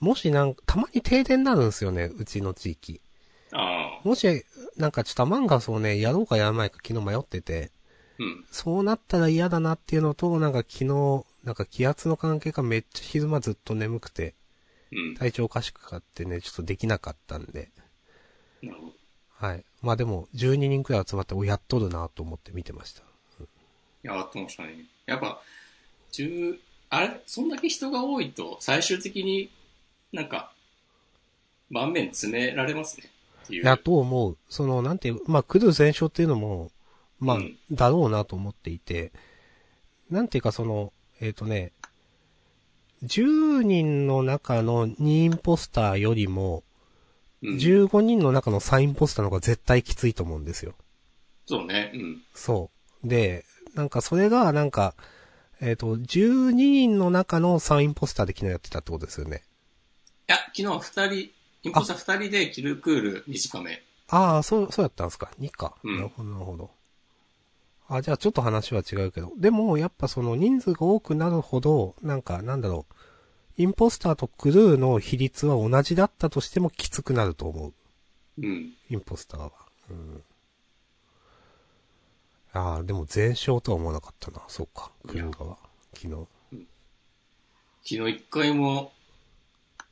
[0.00, 3.00] もしなんか、たまに停電になるんですよね、うちの地域。
[3.52, 4.44] ああ、もし、
[4.76, 7.70] なんかちょっとアマンガスをね、やろうかやらないか昨日迷ってて、
[8.18, 8.46] うん。
[8.50, 14.34] そうなったら嫌だなっていうのと、なんか昨日、なんか気圧の関係がめっちゃ昼間ずっと眠くて、
[14.92, 15.14] うん。
[15.14, 17.70] 体調おかしくかってね、ちょっとできなかったんで、
[18.62, 18.92] なるほど。
[19.30, 19.64] はい。
[19.82, 23.02] まあでも、12人くらい集まって、お、やっとるなと思って見てました。
[23.02, 23.06] い
[24.02, 24.84] や、あってましたね。
[25.06, 25.40] やっぱ、
[26.12, 26.58] 十、
[26.90, 29.50] あれ、そんだけ人が多いと、最終的に
[30.12, 30.52] なんか、
[31.70, 33.10] 盤面詰められますね。
[33.48, 34.36] いや、と思う。
[34.48, 36.70] その、なんていう、まあ、来る全勝っていうのも、
[37.18, 39.12] まあ、うんだろうなと思っていて、
[40.10, 41.72] なんていうかその、えっ、とね、
[43.04, 46.64] 10人の中の2インポスターよりも、
[47.42, 50.74] うん、15人の中の3インポスターの方が絶対きついと思うんですよ。
[51.46, 51.90] そうね。
[51.94, 52.00] うん。
[52.00, 52.70] いそ
[53.04, 53.08] う。
[53.08, 54.94] で、なんかそれが、なんか、
[55.60, 59.42] えっ、と、12人の中の3インポスターで昨日やってたってことですよね。
[60.30, 61.30] や、昨日は二人、
[61.64, 63.82] インポスター二人でキルクール短め。
[64.08, 65.30] ああ、そう、そうやったんですか。
[65.40, 65.74] 2か。
[65.82, 66.70] うんなるほど、なるほど。
[67.88, 69.32] あ、じゃあちょっと話は違うけど。
[69.36, 72.94] でも、やっぱその人数が多くなるほど、なんか、なんだろう。
[73.56, 77.72] インポスターとクルーの比率は同じだったとしてもきつくなると思う。
[78.38, 78.72] うん。
[78.88, 79.52] インポスターは。
[79.90, 80.22] うん。
[82.52, 84.42] ああ、でも全勝とは思わなかったな。
[84.48, 84.90] そうか。
[85.06, 85.56] クルー側。
[85.94, 86.26] 昨日。
[87.82, 88.92] 昨日一回も、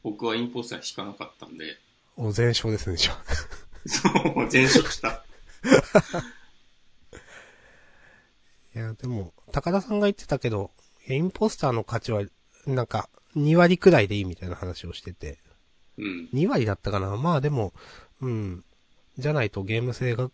[0.03, 1.77] 僕はインポスター引かなかったんで、
[2.17, 3.23] お、全勝ですね、じゃあ。
[3.87, 4.09] そ
[4.43, 5.25] う、全職した。
[8.75, 10.73] いや、でも、高田さんが言ってたけど、
[11.09, 12.25] インポスターの価値は、
[12.67, 15.39] なんか、2割くらいでいいみたいな話をしてて。
[15.99, 16.29] うん。
[16.33, 17.73] 2割だったかなまあでも、
[18.21, 18.65] うん。
[19.19, 20.31] じゃないとゲーム性が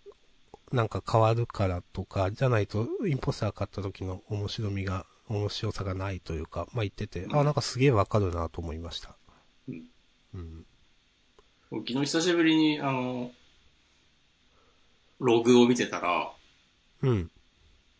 [0.72, 9.16] なんか変わるからとか、じゃないと、インポスター買った時の面白みが、面白さがないというか、まあ言ってて、あ、なんかすげえわかるなと思いました。
[9.68, 9.84] うん。
[10.34, 10.66] うん。
[11.70, 13.30] 昨日久しぶりに、あの、
[15.18, 16.32] ログを見てたら、
[17.02, 17.30] うん。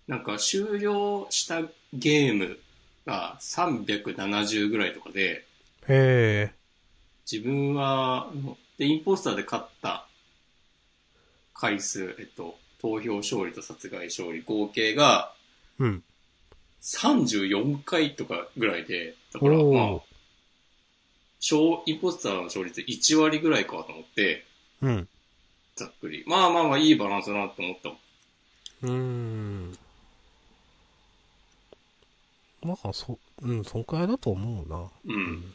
[0.07, 2.59] なんか終了したゲーム
[3.07, 5.47] が370ぐらいとかで、
[5.89, 6.53] へえ。
[7.31, 8.31] 自分は、
[8.79, 10.07] で、インポスターで勝った
[11.53, 15.35] 回数、えっと、投票勝利と殺害勝利合計が
[15.79, 16.03] うん。
[16.83, 20.03] 34回とかぐらいで、だからおーまあ、
[21.41, 24.45] 勝インポスターの勝率1割ぐらいかと思って、
[24.83, 25.09] うん。
[25.77, 26.25] ざっくり。
[26.27, 27.99] まあまあまあいいバランスだなと思ったもん。
[28.83, 28.93] うー
[29.71, 29.79] ん。
[32.65, 34.91] まあ、そ、うん、そんくらいだと思うな。
[35.07, 35.55] うん。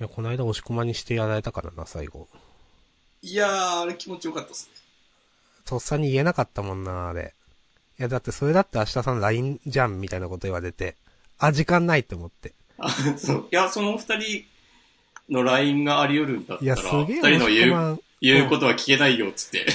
[0.00, 2.28] いや、この間押し込まにしてやられたからな、最後。
[3.22, 4.72] いやー、あれ気持ちよかったっすね。
[5.64, 7.34] とっさに言えなかったもんな、あれ。
[7.98, 10.96] いや、だってそれだって明日さん LINE じゃん、みたいなこと言われて。
[11.38, 12.52] あ、時間ないって思って。
[12.78, 13.48] あ、そう。
[13.50, 14.44] いや、その二人
[15.30, 19.66] の LINE があり得るんだったいや、ら、すげえ二人の言う、言うことは聞けないよ、つって。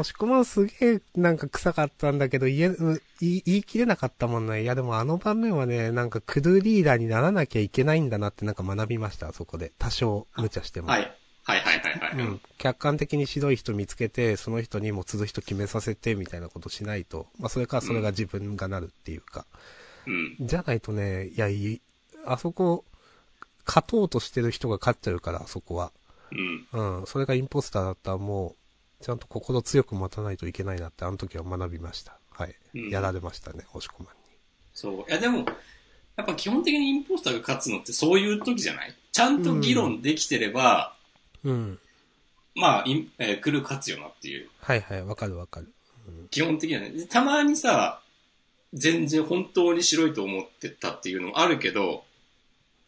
[0.00, 4.62] 押し込まんすげえなんか臭かったんだけど、言え、うん言い言い切れなかったもんね。
[4.62, 9.72] いや、でもあの場面はね、なんかクルーリーダーにならなきゃいけないんだなってなんか学びました、あそこで。
[9.78, 10.88] 多少無茶しても。
[10.88, 11.18] はい。
[11.44, 12.26] はいはいはいはい。
[12.26, 12.40] うん。
[12.58, 17.26] 客観的に白い人見つけて、その人にも続く人決めさせて、みたいなことしないと。
[17.38, 19.46] まあ、それからそれが自分がなるっていうか。
[20.06, 20.36] うん。
[20.46, 21.80] じゃないとね、いや、いい、
[22.26, 22.84] あそこ、
[23.66, 25.90] 勝とうとしてる人が勝っちゃうから、あそこは。
[26.32, 26.98] うん。
[26.98, 27.06] うん。
[27.06, 28.57] それがインポスターだったらもう、
[29.00, 32.18] ちゃんと心強く持たないといけないなって、あの時は学びました。
[32.30, 32.54] はい。
[32.74, 34.14] うんやられましたね、押し込まん
[34.74, 35.10] そう。
[35.10, 35.44] いやでも、
[36.16, 38.94] やっぱ基本的にインポスターが勝つのってそういう時じゃない？
[39.12, 40.94] ちゃんと議論できてれば、
[41.44, 41.50] に。
[41.50, 41.78] うん。
[42.54, 44.48] まあ、インえー来る勝つよなっていう。
[44.60, 45.72] はいはい、わかるわかる。
[46.30, 46.90] 基本的にはね。
[46.90, 48.00] でたまにさ、
[48.72, 52.04] 全然本当に白いと思ってたっていうのもあるけど、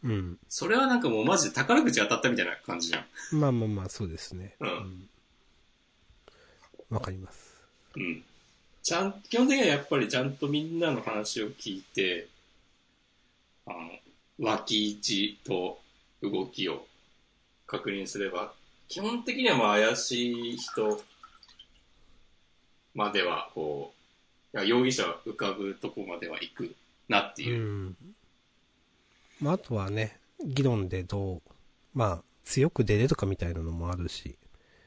[0.03, 0.39] うん。
[0.49, 3.39] それはなんかもうマジで宝くじ当たったみたいな感じじゃん。
[3.39, 4.57] まあまあまあ、そうですね。
[4.61, 5.09] うんん
[6.91, 7.55] わかります。
[7.97, 8.23] うん。
[8.83, 12.29] ちゃん、基本的にはやっぱりちゃんとみんなの話を聞いて、
[13.67, 13.91] あの、
[14.39, 15.79] 脇位置と
[16.23, 16.87] 動きを
[17.67, 18.53] 確認すれば、
[18.89, 21.01] 基本的にはまあ怪しい人
[22.95, 23.93] までは、こ
[24.53, 26.75] う、容疑者浮かぶとこまでは行く
[27.09, 27.63] なってういう。
[27.63, 27.97] ん。
[29.41, 31.43] まあ、あとはね、議論でどう、
[31.95, 34.37] まあ、強く出れるかみたいなのもあるし、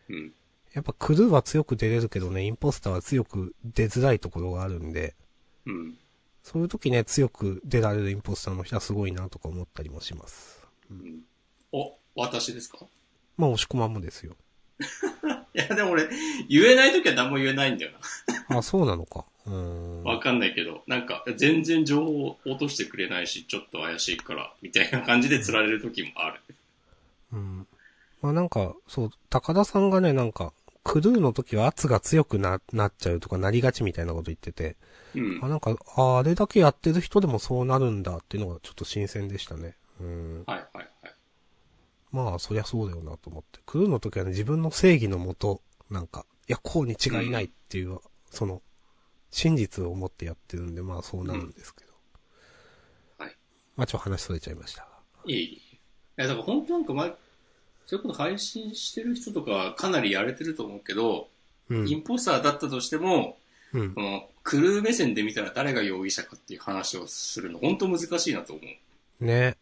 [0.10, 0.34] うん。
[0.74, 5.16] やっぱクルーは強く出れるけどね、インポスターは強く出づらいところがあるんで、
[5.66, 5.98] うん。
[6.44, 10.66] そういう時ね、強く出られるインポスターの人はすごいなとか思ったりもします。
[10.90, 11.22] うん。
[11.72, 12.80] お、私ですか？
[13.38, 14.36] まあ、押し込まんもですよ。
[15.56, 16.10] いや、でも俺、
[16.50, 17.92] 言えないときは何も言えないんだよ
[18.50, 18.58] な。
[18.58, 19.26] あ、そうなのか。
[19.46, 20.04] うーん。
[20.04, 26.42] わかんないけど、なんか、全然情報を落としてくれないし、ちょっと怪しいから、みたいな感じで釣られる時もある。
[27.32, 27.68] うん。
[28.22, 30.54] まあなんか、そう、高田さんがね、なんか、
[30.84, 34.76] クルーの時は圧が強くな、なっちゃうとかなりがちみたいなこと言ってて、
[35.16, 35.48] うんあ、。
[35.48, 39.76] なんか、ああれだけやってる人でもそうなるんだっていうのがちょっと新鮮でしたね。
[40.02, 40.44] うん。
[40.46, 41.16] はいはいはい。
[42.12, 43.60] まあ、そりゃそうだよなと思って。
[43.66, 48.62] クルーの時はね、自分の正義のもと、なんか、いや、こうに違いないっていう、その、
[49.32, 51.94] 真実を持ってやってるんで、まあそうなるんですけど。
[53.18, 53.36] はい。
[53.76, 54.90] まあちょっと話それちゃいましたが。
[55.26, 55.44] いい。
[55.44, 55.80] い
[56.18, 57.16] や、だから本当なんか前、
[57.86, 61.30] そういうこと配信してる人とかはかなりやれてると思うけど、
[61.70, 61.88] うん。
[61.88, 63.38] インポスターだったとしても、
[63.74, 64.02] うんこ。
[64.02, 68.62] の、クルー目線で見たら誰が容疑者かっていう話をするの、本当難しいなと思
[69.22, 69.26] う。
[69.26, 69.58] ね。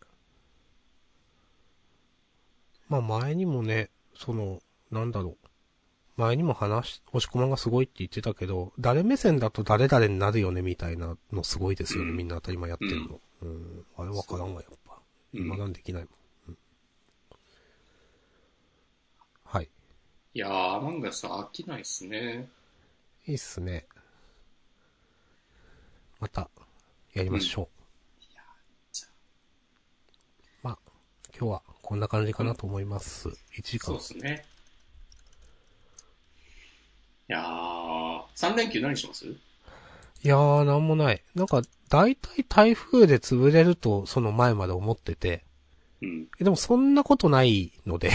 [2.90, 4.62] まあ前にもね、その、
[4.92, 5.48] なんだろう。
[6.18, 13.20] 前にも話、押し込まんがすごいって言ってたけど、誰目線だと誰々になるよねみたいなのすごいですよね、うんみんな当たり前やってるの。
[13.42, 13.86] うん。
[13.98, 14.96] あれわからんわ、やっぱ。
[15.34, 16.12] うん今なんできないもん。
[16.50, 16.58] うん
[19.46, 19.70] はい。
[20.34, 22.48] いやー、アマンガス飽きないっすね。
[23.28, 23.86] いいっすね。
[26.22, 26.50] また、
[27.14, 27.68] やりましょう。
[28.22, 29.08] じゃ
[30.64, 30.80] まあ、
[31.38, 33.28] 今日はこんな感じかなと思います。
[33.28, 34.00] 1時間そうっ。
[34.00, 34.46] すね。
[37.28, 39.26] いやー、3連休何します？
[39.26, 39.36] い
[40.24, 41.22] やー、なんもない。
[41.36, 45.44] なんか、大体台風で潰れると、その前まで思ってて。
[46.02, 46.28] うん。
[46.40, 48.10] えでもそんなことないので、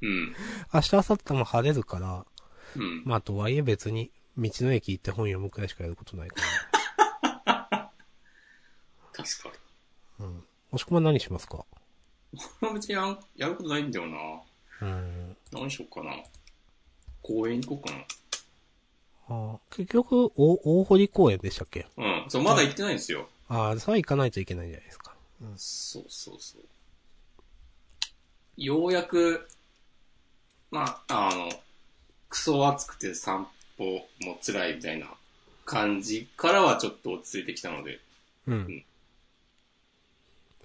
[0.00, 0.34] うん。
[0.72, 2.24] 明日、明後日も晴れるから、
[2.76, 3.02] うん。
[3.04, 6.36] まあ、とはいえ別に、道の駅行って本読むくらいしかやることないか
[9.22, 9.60] 助 かる。
[10.20, 10.26] ら。
[10.26, 10.44] うん。
[10.70, 11.64] もしくは何しますか？
[12.60, 14.42] まあ別にやんやることないんだよな。
[14.82, 15.36] うん。
[15.52, 16.12] 何しよっかな。
[17.22, 18.04] 公園行こうかな。
[19.32, 21.86] ああ、結局、お、大堀公園でしたっけ？
[21.96, 22.24] うん。
[22.28, 23.28] そう、まだ行ってないんですよ。
[23.48, 25.14] ああ、それは行かないといけないんじゃないですか。
[25.56, 26.62] そうそうそう。
[28.60, 29.48] ようやく、
[30.70, 31.50] まあ、あの、
[32.28, 33.48] クソ暑くて散
[33.78, 35.06] 歩も辛いみたいな
[35.64, 38.00] 感じからはちょっと落ち着いてきたので、
[38.46, 38.84] うん。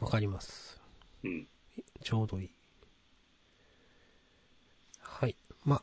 [0.02, 0.78] わかります。
[1.24, 1.48] うん。
[2.04, 2.50] ちょうどいい。
[5.00, 5.38] はい。
[5.64, 5.82] ま、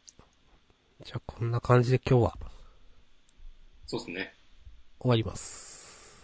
[1.05, 2.37] じゃあこんな感じで今日は
[3.87, 4.35] そうですね。
[5.01, 6.15] 終わります。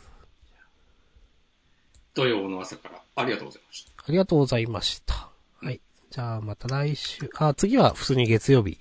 [2.12, 3.92] 土曜の朝からありがとうございました。
[3.96, 5.27] ありがとうございました。
[5.62, 5.80] はい。
[6.10, 8.78] じゃあまた来週、あ、次は普通に月曜日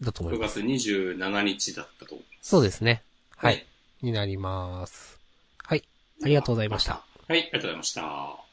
[0.00, 0.60] だと思い6ます。
[0.60, 2.48] 月27日だったと思います。
[2.48, 3.02] そうですね。
[3.36, 3.66] はい。
[4.02, 5.18] になります。
[5.64, 5.84] はい。
[6.22, 6.92] ありがとうございました。
[7.28, 8.43] はい、ありがとうございました。